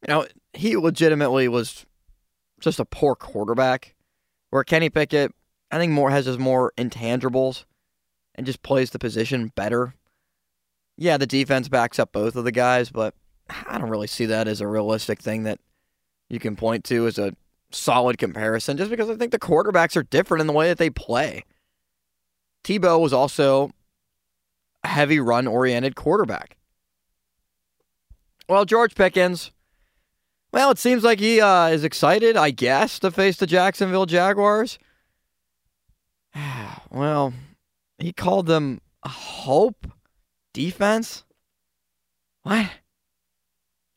You 0.08 0.14
know, 0.14 0.26
he 0.54 0.78
legitimately 0.78 1.48
was 1.48 1.86
just 2.60 2.80
a 2.80 2.86
poor 2.86 3.16
quarterback. 3.16 3.96
Where 4.50 4.64
Kenny 4.64 4.90
Pickett, 4.90 5.32
I 5.72 5.78
think 5.78 5.92
more 5.92 6.12
has 6.12 6.26
his 6.26 6.38
more 6.38 6.72
intangibles 6.78 7.66
and 8.36 8.46
just 8.46 8.64
plays 8.64 8.92
the 8.92 9.00
position 9.00 9.52
better. 9.56 9.96
Yeah, 10.98 11.18
the 11.18 11.28
defense 11.28 11.68
backs 11.68 12.00
up 12.00 12.12
both 12.12 12.36
of 12.36 12.46
the 12.46 12.52
guys, 12.52 12.90
but 12.90 13.14
I 13.68 13.78
don't 13.78 13.90
really 13.90 14.08
see 14.08 14.26
that 14.28 14.48
as 14.48 14.62
a 14.62 14.68
realistic 14.68 15.22
thing 15.22 15.44
that 15.44 15.60
you 16.30 16.40
can 16.40 16.56
point 16.56 16.84
to 16.86 17.06
as 17.08 17.20
a 17.20 17.36
solid 17.72 18.18
comparison 18.18 18.78
just 18.78 18.90
because 18.90 19.10
I 19.10 19.16
think 19.16 19.32
the 19.32 19.40
quarterbacks 19.40 19.98
are 19.98 20.04
different 20.04 20.42
in 20.42 20.48
the 20.48 20.54
way 20.54 20.68
that 20.70 20.78
they 20.78 20.90
play. 20.90 21.44
Tebow 22.64 23.00
was 23.00 23.14
also 23.14 23.72
a 24.84 24.88
heavy 24.88 25.20
run 25.20 25.48
oriented 25.48 25.96
quarterback. 25.96 26.58
Well, 28.48 28.66
George 28.66 28.96
Pickens, 28.96 29.52
well, 30.52 30.72
it 30.72 30.78
seems 30.78 31.04
like 31.04 31.20
he 31.20 31.42
uh, 31.42 31.68
is 31.68 31.84
excited, 31.84 32.38
I 32.38 32.52
guess, 32.52 33.00
to 33.00 33.12
face 33.12 33.38
the 33.38 33.48
Jacksonville 33.48 34.06
Jaguars. 34.06 34.80
well, 36.92 37.34
he 37.98 38.14
called 38.14 38.48
them 38.48 38.82
hope 39.04 39.88
defense. 40.56 41.26
What? 42.44 42.72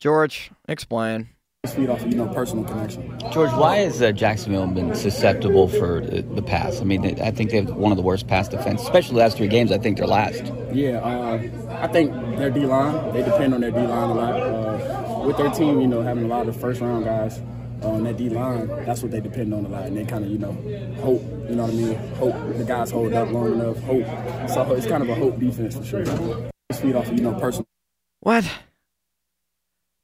George, 0.01 0.51
explain 0.67 1.29
feed 1.67 1.89
off 1.89 2.01
you 2.03 2.15
know, 2.15 2.25
personal 2.27 2.63
connection. 2.63 3.19
George, 3.31 3.51
why 3.51 3.77
has 3.77 4.01
uh, 4.01 4.13
Jacksonville 4.13 4.65
been 4.67 4.95
susceptible 4.95 5.67
for 5.67 5.99
the, 5.99 6.21
the 6.21 6.41
pass? 6.41 6.79
I 6.79 6.85
mean, 6.85 7.21
I 7.21 7.31
think 7.31 7.51
they 7.51 7.57
have 7.57 7.71
one 7.71 7.91
of 7.91 7.97
the 7.97 8.01
worst 8.01 8.27
pass 8.27 8.47
defense, 8.47 8.81
especially 8.81 9.15
the 9.15 9.19
last 9.19 9.35
three 9.35 9.49
games. 9.49 9.71
I 9.71 9.77
think 9.77 9.97
they're 9.97 10.07
last. 10.07 10.53
Yeah, 10.71 10.99
uh, 10.99 11.81
I 11.81 11.87
think 11.87 12.13
their 12.37 12.49
D 12.49 12.65
line. 12.65 13.13
They 13.13 13.23
depend 13.23 13.53
on 13.53 13.59
their 13.59 13.71
D 13.71 13.77
line 13.77 14.09
a 14.09 14.13
lot. 14.13 14.39
Uh, 14.39 15.23
with 15.25 15.35
their 15.35 15.51
team, 15.51 15.81
you 15.81 15.87
know, 15.87 16.01
having 16.01 16.23
a 16.23 16.27
lot 16.27 16.47
of 16.47 16.55
first 16.55 16.79
round 16.79 17.03
guys 17.03 17.41
on 17.83 18.03
that 18.03 18.17
D 18.17 18.29
line, 18.29 18.67
that's 18.85 19.01
what 19.01 19.11
they 19.11 19.19
depend 19.19 19.53
on 19.53 19.65
a 19.65 19.69
lot, 19.69 19.85
and 19.85 19.97
they 19.97 20.05
kind 20.05 20.23
of, 20.25 20.31
you 20.31 20.37
know, 20.37 20.53
hope. 21.01 21.21
You 21.49 21.55
know 21.55 21.63
what 21.63 21.71
I 21.71 21.75
mean? 21.75 21.95
Hope 22.15 22.57
the 22.57 22.63
guys 22.63 22.91
hold 22.91 23.13
up 23.13 23.31
long 23.31 23.53
enough. 23.53 23.77
Hope. 23.83 24.49
So 24.49 24.73
it's 24.73 24.87
kind 24.87 25.03
of 25.03 25.09
a 25.09 25.15
hope 25.15 25.39
defense 25.39 25.75
for 25.75 25.83
sure. 25.83 26.09
Off 26.09 27.07
of, 27.07 27.13
you 27.13 27.21
know, 27.21 27.33
personal. 27.39 27.65
What? 28.21 28.49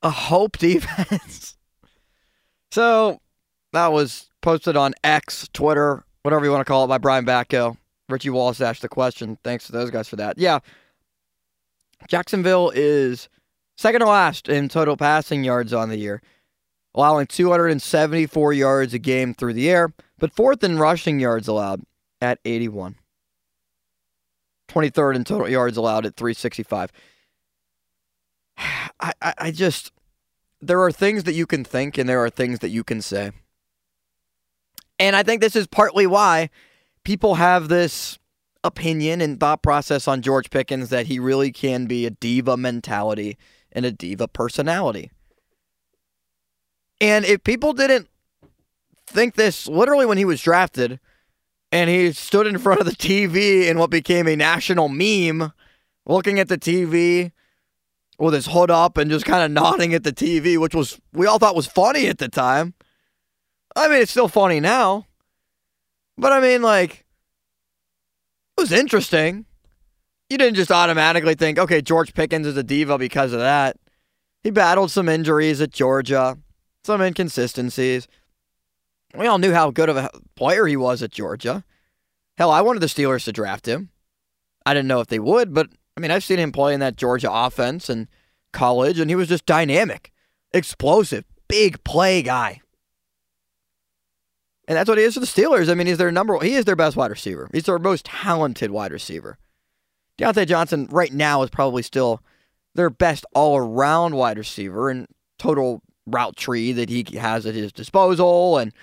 a 0.05 0.09
hope 0.11 0.57
defense. 0.57 1.57
so 2.71 3.19
that 3.73 3.91
was 3.91 4.29
posted 4.41 4.77
on 4.77 4.93
X, 5.03 5.49
Twitter, 5.51 6.05
whatever 6.21 6.45
you 6.45 6.51
want 6.51 6.61
to 6.61 6.71
call 6.71 6.85
it, 6.85 6.87
by 6.87 6.99
Brian 6.99 7.25
Batko. 7.25 7.77
Richie 8.07 8.29
Wallace 8.29 8.61
asked 8.61 8.83
the 8.83 8.87
question. 8.87 9.39
Thanks 9.43 9.65
to 9.65 9.71
those 9.71 9.89
guys 9.89 10.07
for 10.07 10.15
that. 10.17 10.37
Yeah. 10.37 10.59
Jacksonville 12.07 12.71
is 12.75 13.29
second 13.77 14.01
to 14.01 14.05
last 14.05 14.47
in 14.47 14.69
total 14.69 14.95
passing 14.95 15.43
yards 15.43 15.73
on 15.73 15.89
the 15.89 15.97
year, 15.97 16.21
allowing 16.95 17.27
274 17.27 18.53
yards 18.53 18.93
a 18.93 18.99
game 18.99 19.33
through 19.33 19.53
the 19.53 19.69
air, 19.69 19.93
but 20.17 20.33
fourth 20.33 20.63
in 20.63 20.79
rushing 20.79 21.19
yards 21.19 21.47
allowed 21.47 21.83
at 22.21 22.39
81. 22.45 22.95
23rd 24.69 25.15
in 25.15 25.23
total 25.23 25.49
yards 25.49 25.77
allowed 25.77 26.05
at 26.05 26.15
365. 26.15 26.91
I, 28.57 29.11
I, 29.21 29.33
I 29.37 29.51
just 29.51 29.91
there 30.61 30.81
are 30.81 30.91
things 30.91 31.25
that 31.25 31.33
you 31.33 31.45
can 31.45 31.63
think 31.63 31.97
and 31.97 32.09
there 32.09 32.23
are 32.23 32.29
things 32.29 32.59
that 32.59 32.69
you 32.69 32.83
can 32.83 33.01
say. 33.01 33.31
And 34.97 35.15
I 35.15 35.21
think 35.21 35.41
this 35.41 35.55
is 35.55 35.67
partly 35.67 36.07
why 36.07 36.49
people 37.03 37.35
have 37.35 37.67
this 37.67 38.17
opinion 38.63 39.21
and 39.21 39.39
thought 39.39 39.61
process 39.61 40.07
on 40.07 40.21
George 40.21 40.49
Pickens 40.49 40.89
that 40.89 41.07
he 41.07 41.19
really 41.19 41.51
can 41.51 41.85
be 41.85 42.05
a 42.05 42.09
diva 42.09 42.57
mentality 42.57 43.37
and 43.71 43.85
a 43.85 43.91
diva 43.91 44.27
personality. 44.27 45.11
And 47.01 47.25
if 47.25 47.43
people 47.43 47.73
didn't 47.73 48.07
think 49.07 49.35
this 49.35 49.67
literally 49.67 50.05
when 50.05 50.17
he 50.17 50.25
was 50.25 50.41
drafted 50.41 50.99
and 51.71 51.89
he 51.89 52.11
stood 52.13 52.47
in 52.47 52.57
front 52.57 52.79
of 52.79 52.85
the 52.85 52.93
TV 52.93 53.67
in 53.67 53.77
what 53.77 53.89
became 53.89 54.27
a 54.27 54.35
national 54.35 54.89
meme, 54.89 55.51
looking 56.05 56.39
at 56.39 56.47
the 56.47 56.57
TV 56.57 57.31
with 58.17 58.33
his 58.33 58.47
hood 58.47 58.71
up 58.71 58.97
and 58.97 59.11
just 59.11 59.25
kind 59.25 59.43
of 59.43 59.51
nodding 59.51 59.93
at 59.93 60.03
the 60.03 60.13
TV, 60.13 60.57
which 60.57 60.73
was 60.73 60.99
we 61.13 61.27
all 61.27 61.39
thought 61.39 61.55
was 61.55 61.67
funny 61.67 62.07
at 62.07 62.17
the 62.17 62.29
time. 62.29 62.73
I 63.75 63.89
mean, 63.89 64.01
it's 64.01 64.11
still 64.11 64.29
funny 64.29 64.59
now. 64.59 65.05
But 66.17 66.31
I 66.31 66.39
mean, 66.39 66.61
like, 66.61 67.05
it 68.57 68.61
was 68.61 68.71
interesting. 68.71 69.45
You 70.29 70.37
didn't 70.37 70.55
just 70.55 70.71
automatically 70.71 71.35
think, 71.35 71.59
okay, 71.59 71.81
George 71.81 72.13
Pickens 72.13 72.47
is 72.47 72.55
a 72.57 72.63
diva 72.63 72.97
because 72.97 73.33
of 73.33 73.39
that. 73.39 73.77
He 74.43 74.49
battled 74.49 74.91
some 74.91 75.09
injuries 75.09 75.59
at 75.59 75.71
Georgia, 75.71 76.37
some 76.85 77.01
inconsistencies. 77.01 78.07
We 79.15 79.27
all 79.27 79.39
knew 79.39 79.53
how 79.53 79.71
good 79.71 79.89
of 79.89 79.97
a 79.97 80.09
player 80.35 80.67
he 80.67 80.77
was 80.77 81.01
at 81.01 81.11
Georgia. 81.11 81.63
Hell, 82.37 82.51
I 82.51 82.61
wanted 82.61 82.81
the 82.81 82.87
Steelers 82.87 83.25
to 83.25 83.31
draft 83.31 83.67
him. 83.67 83.89
I 84.65 84.73
didn't 84.73 84.87
know 84.87 84.99
if 84.99 85.07
they 85.07 85.19
would, 85.19 85.53
but 85.53 85.69
I 85.97 85.99
mean, 85.99 86.11
I've 86.11 86.23
seen 86.23 86.39
him 86.39 86.51
play 86.51 86.73
in 86.73 86.79
that 86.81 86.97
Georgia 86.97 87.31
offense 87.31 87.89
and 87.89 88.07
college, 88.51 88.99
and 88.99 89.09
he 89.09 89.15
was 89.15 89.29
just 89.29 89.45
dynamic, 89.45 90.11
explosive, 90.53 91.23
big 91.47 91.83
play 91.83 92.21
guy. 92.21 92.61
And 94.67 94.77
that's 94.77 94.89
what 94.89 94.97
he 94.97 95.03
is 95.03 95.13
for 95.13 95.19
the 95.19 95.25
Steelers. 95.27 95.69
I 95.69 95.75
mean, 95.75 95.87
he's 95.87 95.97
their 95.97 96.11
number 96.11 96.39
he 96.39 96.55
is 96.55 96.65
their 96.65 96.75
best 96.75 96.95
wide 96.95 97.11
receiver. 97.11 97.49
He's 97.53 97.63
their 97.63 97.79
most 97.79 98.05
talented 98.05 98.71
wide 98.71 98.91
receiver. 98.91 99.37
Diontae 100.19 100.47
Johnson 100.47 100.87
right 100.91 101.13
now 101.13 101.43
is 101.43 101.49
probably 101.49 101.83
still 101.83 102.21
their 102.73 102.89
best 102.89 103.25
all 103.33 103.57
around 103.57 104.15
wide 104.15 104.37
receiver 104.37 104.89
and 104.89 105.07
total 105.37 105.81
route 106.05 106.35
tree 106.35 106.71
that 106.71 106.89
he 106.89 107.05
has 107.17 107.45
at 107.45 107.55
his 107.55 107.71
disposal 107.71 108.57
and 108.57 108.73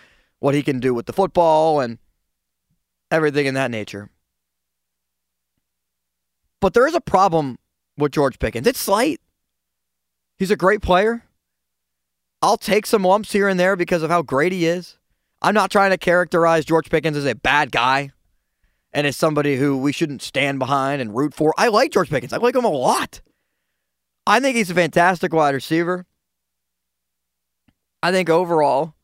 what 0.40 0.54
he 0.54 0.62
can 0.62 0.80
do 0.80 0.92
with 0.92 1.06
the 1.06 1.12
football 1.12 1.80
and 1.80 1.98
everything 3.10 3.46
in 3.46 3.54
that 3.54 3.70
nature. 3.70 4.10
But 6.60 6.74
there 6.74 6.86
is 6.86 6.94
a 6.94 7.00
problem 7.00 7.58
with 7.96 8.12
George 8.12 8.38
Pickens. 8.38 8.66
It's 8.66 8.78
slight. 8.78 9.20
He's 10.38 10.50
a 10.50 10.56
great 10.56 10.82
player. 10.82 11.24
I'll 12.40 12.56
take 12.56 12.86
some 12.86 13.04
lumps 13.04 13.32
here 13.32 13.48
and 13.48 13.58
there 13.58 13.76
because 13.76 14.02
of 14.02 14.10
how 14.10 14.22
great 14.22 14.52
he 14.52 14.66
is. 14.66 14.98
I'm 15.40 15.54
not 15.54 15.70
trying 15.70 15.90
to 15.90 15.98
characterize 15.98 16.64
George 16.64 16.90
Pickens 16.90 17.16
as 17.16 17.26
a 17.26 17.34
bad 17.34 17.70
guy 17.70 18.10
and 18.92 19.06
as 19.06 19.16
somebody 19.16 19.56
who 19.56 19.76
we 19.76 19.92
shouldn't 19.92 20.22
stand 20.22 20.58
behind 20.58 21.00
and 21.00 21.16
root 21.16 21.34
for. 21.34 21.54
I 21.56 21.68
like 21.68 21.92
George 21.92 22.10
Pickens. 22.10 22.32
I 22.32 22.38
like 22.38 22.54
him 22.54 22.64
a 22.64 22.70
lot. 22.70 23.20
I 24.26 24.40
think 24.40 24.56
he's 24.56 24.70
a 24.70 24.74
fantastic 24.74 25.32
wide 25.32 25.54
receiver. 25.54 26.06
I 28.02 28.10
think 28.12 28.28
overall, 28.28 28.94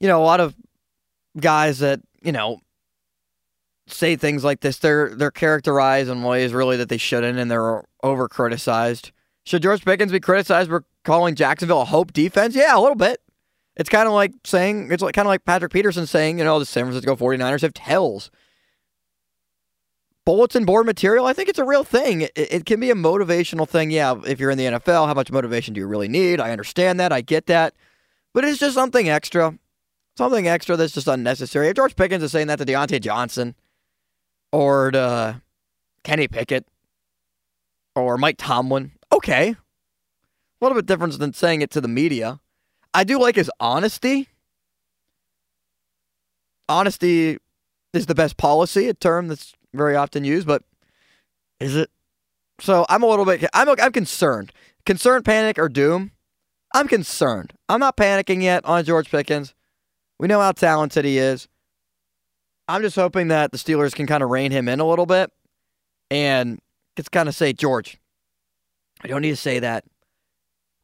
you 0.00 0.08
know, 0.08 0.22
a 0.22 0.24
lot 0.24 0.40
of 0.40 0.54
guys 1.38 1.80
that, 1.80 2.00
you 2.22 2.32
know, 2.32 2.60
say 3.86 4.16
things 4.16 4.44
like 4.44 4.60
this, 4.60 4.78
they're 4.78 5.14
they're 5.14 5.30
characterized 5.30 6.08
in 6.08 6.22
ways 6.22 6.52
really 6.52 6.76
that 6.76 6.88
they 6.88 6.96
shouldn't 6.96 7.38
and 7.38 7.50
they're 7.50 7.84
over 8.02 8.28
criticized. 8.28 9.12
Should 9.44 9.62
George 9.62 9.84
Pickens 9.84 10.12
be 10.12 10.20
criticized 10.20 10.70
for 10.70 10.84
calling 11.04 11.34
Jacksonville 11.34 11.82
a 11.82 11.84
hope 11.84 12.12
defense? 12.12 12.54
Yeah, 12.54 12.76
a 12.76 12.80
little 12.80 12.94
bit. 12.96 13.20
It's 13.76 13.90
kind 13.90 14.06
of 14.06 14.14
like 14.14 14.32
saying, 14.44 14.90
it's 14.92 15.02
like, 15.02 15.14
kind 15.14 15.26
of 15.26 15.30
like 15.30 15.44
Patrick 15.44 15.72
Peterson 15.72 16.06
saying, 16.06 16.38
you 16.38 16.44
know, 16.44 16.58
the 16.58 16.64
San 16.64 16.84
Francisco 16.84 17.16
49ers 17.16 17.62
have 17.62 17.74
tells. 17.74 18.30
Bulletin 20.24 20.64
board 20.64 20.86
material, 20.86 21.26
I 21.26 21.32
think 21.32 21.48
it's 21.48 21.58
a 21.58 21.64
real 21.64 21.84
thing. 21.84 22.22
It, 22.22 22.32
it 22.34 22.66
can 22.66 22.80
be 22.80 22.90
a 22.90 22.94
motivational 22.94 23.68
thing. 23.68 23.90
Yeah, 23.90 24.14
if 24.26 24.40
you're 24.40 24.50
in 24.50 24.58
the 24.58 24.64
NFL, 24.64 25.06
how 25.06 25.14
much 25.14 25.30
motivation 25.30 25.74
do 25.74 25.80
you 25.80 25.86
really 25.86 26.08
need? 26.08 26.40
I 26.40 26.50
understand 26.50 26.98
that. 27.00 27.12
I 27.12 27.20
get 27.20 27.46
that. 27.46 27.74
But 28.32 28.44
it's 28.44 28.58
just 28.58 28.74
something 28.74 29.08
extra. 29.08 29.58
Something 30.16 30.48
extra 30.48 30.76
that's 30.76 30.92
just 30.92 31.08
unnecessary. 31.08 31.68
If 31.68 31.76
George 31.76 31.96
Pickens 31.96 32.22
is 32.22 32.32
saying 32.32 32.46
that 32.46 32.56
to 32.56 32.64
Diontae 32.64 33.00
Johnson 33.00 33.54
or 34.52 34.90
to 34.92 35.42
Kenny 36.04 36.28
Pickett 36.28 36.66
or 37.94 38.16
Mike 38.16 38.36
Tomlin, 38.38 38.92
okay. 39.12 39.50
A 39.50 40.64
little 40.64 40.76
bit 40.76 40.86
different 40.86 41.18
than 41.18 41.32
saying 41.32 41.62
it 41.62 41.70
to 41.72 41.80
the 41.80 41.88
media. 41.88 42.40
I 42.94 43.04
do 43.04 43.20
like 43.20 43.36
his 43.36 43.50
honesty. 43.58 44.28
Honesty 46.68 47.38
is 47.92 48.06
the 48.06 48.14
best 48.14 48.36
policy, 48.36 48.88
a 48.88 48.94
term 48.94 49.28
that's 49.28 49.52
very 49.74 49.96
often 49.96 50.24
used, 50.24 50.46
but 50.46 50.62
is 51.60 51.76
it? 51.76 51.90
So 52.60 52.86
I'm 52.88 53.02
a 53.02 53.06
little 53.06 53.24
bit, 53.24 53.44
I'm, 53.52 53.68
I'm 53.68 53.92
concerned. 53.92 54.52
Concerned, 54.86 55.24
panic, 55.24 55.58
or 55.58 55.68
doom? 55.68 56.12
I'm 56.74 56.88
concerned. 56.88 57.52
I'm 57.68 57.80
not 57.80 57.96
panicking 57.96 58.42
yet 58.42 58.64
on 58.64 58.84
George 58.84 59.10
Pickens. 59.10 59.54
We 60.18 60.28
know 60.28 60.40
how 60.40 60.52
talented 60.52 61.04
he 61.04 61.18
is. 61.18 61.48
I'm 62.68 62.82
just 62.82 62.96
hoping 62.96 63.28
that 63.28 63.52
the 63.52 63.58
Steelers 63.58 63.94
can 63.94 64.06
kind 64.06 64.22
of 64.22 64.30
rein 64.30 64.50
him 64.50 64.68
in 64.68 64.80
a 64.80 64.86
little 64.86 65.06
bit 65.06 65.30
and 66.10 66.60
just 66.96 67.10
kind 67.10 67.28
of 67.28 67.34
say, 67.34 67.52
George, 67.52 67.98
I 69.02 69.08
don't 69.08 69.22
need 69.22 69.30
to 69.30 69.36
say 69.36 69.58
that. 69.58 69.84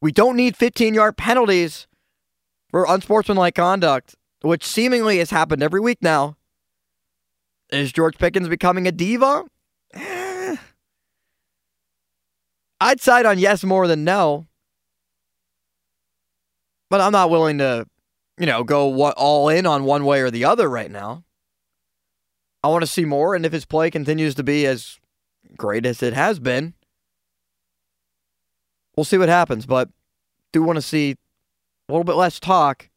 We 0.01 0.11
don't 0.11 0.35
need 0.35 0.57
15 0.57 0.93
yard 0.93 1.17
penalties 1.17 1.87
for 2.69 2.85
unsportsmanlike 2.87 3.55
conduct, 3.55 4.15
which 4.41 4.65
seemingly 4.65 5.17
has 5.19 5.29
happened 5.29 5.61
every 5.63 5.79
week 5.79 5.99
now. 6.01 6.37
Is 7.71 7.91
George 7.93 8.17
Pickens 8.17 8.49
becoming 8.49 8.87
a 8.87 8.91
diva? 8.91 9.45
I'd 12.81 12.99
side 12.99 13.25
on 13.25 13.39
yes 13.39 13.63
more 13.63 13.87
than 13.87 14.03
no. 14.03 14.47
But 16.89 16.99
I'm 16.99 17.13
not 17.13 17.29
willing 17.29 17.59
to, 17.59 17.85
you 18.37 18.45
know, 18.45 18.65
go 18.65 19.11
all 19.11 19.47
in 19.47 19.65
on 19.65 19.85
one 19.85 20.03
way 20.03 20.19
or 20.19 20.29
the 20.29 20.43
other 20.43 20.69
right 20.69 20.91
now. 20.91 21.23
I 22.63 22.67
want 22.67 22.81
to 22.81 22.87
see 22.87 23.05
more, 23.05 23.33
and 23.33 23.45
if 23.45 23.53
his 23.53 23.65
play 23.65 23.89
continues 23.89 24.35
to 24.35 24.43
be 24.43 24.65
as 24.65 24.99
great 25.57 25.85
as 25.85 26.03
it 26.03 26.13
has 26.13 26.39
been, 26.39 26.73
we'll 28.95 29.05
see 29.05 29.17
what 29.17 29.29
happens. 29.29 29.65
But 29.65 29.89
do 30.51 30.61
want 30.61 30.75
to 30.75 30.81
see 30.81 31.15
a 31.87 31.91
little 31.91 32.03
bit 32.03 32.17
less 32.17 32.39
talk 32.39 32.89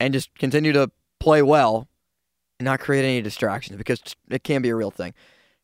and 0.00 0.12
just 0.12 0.34
continue 0.36 0.72
to 0.72 0.90
play 1.20 1.42
well 1.42 1.89
and 2.60 2.66
not 2.66 2.78
create 2.78 3.04
any 3.04 3.22
distractions 3.22 3.78
because 3.78 4.02
it 4.28 4.44
can 4.44 4.60
be 4.60 4.68
a 4.68 4.76
real 4.76 4.90
thing. 4.90 5.14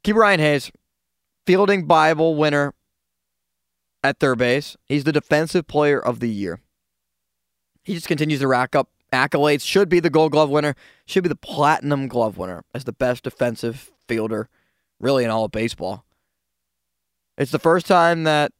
Ke'Bryan 0.03 0.39
Hayes, 0.39 0.73
fielding 1.47 1.87
Bible 1.87 2.35
winner 2.35 2.73
at 4.03 4.19
third 4.19 4.39
base. 4.39 4.79
He's 4.87 5.05
the 5.05 5.13
defensive 5.13 5.67
player 5.67 6.01
of 6.01 6.21
the 6.21 6.31
year. 6.31 6.61
He 7.85 7.95
just 7.95 8.09
continues 8.09 8.41
to 8.41 8.49
rack 8.49 8.75
up 8.75 8.89
accolades. 9.13 9.61
Should 9.61 9.91
be 9.91 10.01
the 10.01 10.09
Gold 10.09 10.33
Glove 10.33 10.49
winner. 10.49 10.75
Should 11.05 11.23
be 11.23 11.29
the 11.29 11.37
Platinum 11.37 12.09
Glove 12.09 12.39
winner 12.39 12.65
as 12.75 12.85
the 12.85 12.93
best 12.93 13.25
defensive 13.25 13.93
fielder, 14.09 14.49
really 14.99 15.23
in 15.23 15.31
all 15.31 15.45
of 15.45 15.53
baseball. 15.53 16.07
It's 17.37 17.53
the 17.53 17.59
first 17.59 17.85
time 17.87 18.25
that 18.25 18.53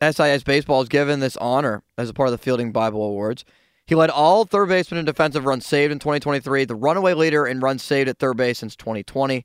SIS 0.00 0.44
Baseball 0.44 0.82
is 0.82 0.88
given 0.88 1.18
this 1.18 1.36
honor 1.38 1.82
as 1.98 2.08
a 2.08 2.14
part 2.14 2.28
of 2.28 2.32
the 2.32 2.38
Fielding 2.38 2.70
Bible 2.70 3.02
Awards. 3.02 3.44
He 3.90 3.96
led 3.96 4.08
all 4.08 4.44
third 4.44 4.68
basemen 4.68 5.00
in 5.00 5.04
defensive 5.04 5.44
runs 5.46 5.66
saved 5.66 5.90
in 5.90 5.98
2023, 5.98 6.64
the 6.64 6.76
runaway 6.76 7.12
leader 7.12 7.44
in 7.44 7.58
runs 7.58 7.82
saved 7.82 8.08
at 8.08 8.20
third 8.20 8.36
base 8.36 8.60
since 8.60 8.76
2020. 8.76 9.44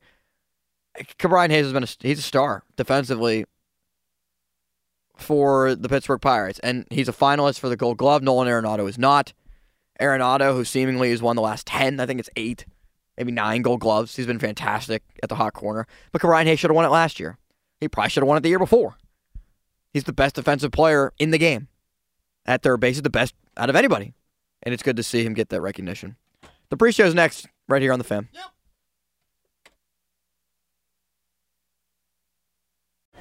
Ke'Bryan 1.18 1.50
Hayes 1.50 1.66
has 1.66 1.74
been 1.74 1.84
a, 1.84 1.88
he's 2.00 2.20
a 2.20 2.22
star 2.22 2.62
defensively 2.76 3.46
for 5.18 5.74
the 5.74 5.90
Pittsburgh 5.90 6.22
Pirates, 6.22 6.60
and 6.60 6.86
he's 6.92 7.10
a 7.10 7.12
finalist 7.12 7.58
for 7.58 7.70
the 7.70 7.76
Gold 7.76 7.98
Glove. 7.98 8.22
Nolan 8.22 8.48
Arenado 8.48 8.88
is 8.88 9.00
not. 9.00 9.34
Arenado, 10.00 10.54
who 10.54 10.64
seemingly 10.64 11.10
has 11.10 11.24
won 11.24 11.36
the 11.36 11.42
last 11.42 11.66
10, 11.66 12.00
I 12.00 12.06
think 12.06 12.20
it's 12.20 12.30
eight, 12.36 12.68
maybe 13.18 13.32
nine 13.32 13.64
Gold 13.64 13.80
Gloves. 13.80 14.16
He's 14.16 14.28
been 14.28 14.38
fantastic 14.38 15.02
at 15.24 15.30
the 15.30 15.36
hot 15.36 15.54
corner. 15.54 15.88
But 16.12 16.22
Ke'Bryan 16.22 16.46
Hayes 16.46 16.60
should 16.60 16.70
have 16.70 16.76
won 16.76 16.86
it 16.86 16.90
last 16.90 17.20
year. 17.20 17.40
He 17.82 17.88
probably 17.88 18.12
should 18.12 18.22
have 18.22 18.28
won 18.28 18.38
it 18.38 18.42
the 18.42 18.50
year 18.50 18.60
before. 18.60 18.96
He's 19.92 20.04
the 20.04 20.14
best 20.14 20.36
defensive 20.36 20.72
player 20.72 21.14
in 21.18 21.32
the 21.32 21.40
game. 21.40 21.68
At 22.46 22.62
third 22.62 22.80
base, 22.80 22.98
he's 22.98 23.02
the 23.02 23.10
best 23.10 23.34
out 23.58 23.72
of 23.72 23.76
anybody. 23.76 24.14
And 24.65 24.73
it's 24.73 24.84
good 24.84 24.97
to 24.97 25.04
see 25.04 25.23
him 25.23 25.34
get 25.34 25.49
that 25.49 25.62
recognition. 25.62 26.15
The 26.69 26.78
pre 26.78 26.91
show's 26.91 27.13
next, 27.13 27.47
right 27.67 27.82
here 27.82 27.93
on 27.93 27.99
the 27.99 28.06
fam. 28.06 28.30
Yep. 28.34 28.43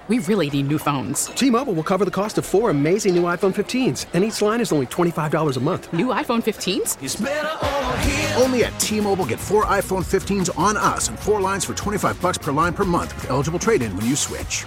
We 0.07 0.19
really 0.19 0.51
need 0.51 0.69
new 0.69 0.77
phones. 0.79 1.27
T 1.27 1.49
Mobile 1.49 1.73
will 1.73 1.83
cover 1.83 2.05
the 2.05 2.11
cost 2.11 2.37
of 2.37 2.45
four 2.45 2.69
amazing 2.69 3.15
new 3.15 3.23
iPhone 3.23 3.55
15s, 3.55 4.05
and 4.13 4.23
each 4.23 4.43
line 4.43 4.61
is 4.61 4.71
only 4.71 4.85
$25 4.87 5.57
a 5.57 5.61
month. 5.61 5.91
New 5.95 6.09
iPhone 6.09 6.43
15s? 6.43 8.39
Only 8.43 8.65
at 8.65 8.79
T 8.79 9.01
Mobile 9.01 9.25
get 9.25 9.41
four 9.41 9.65
iPhone 9.65 10.05
15s 10.05 10.51
on 10.59 10.77
us 10.77 11.09
and 11.09 11.19
four 11.19 11.41
lines 11.41 11.65
for 11.65 11.73
25 11.73 12.21
bucks 12.21 12.37
per 12.37 12.53
line 12.53 12.75
per 12.75 12.85
month 12.85 13.15
with 13.15 13.31
eligible 13.31 13.59
trade 13.59 13.81
in 13.81 13.97
when 13.97 14.05
you 14.05 14.15
switch. 14.15 14.67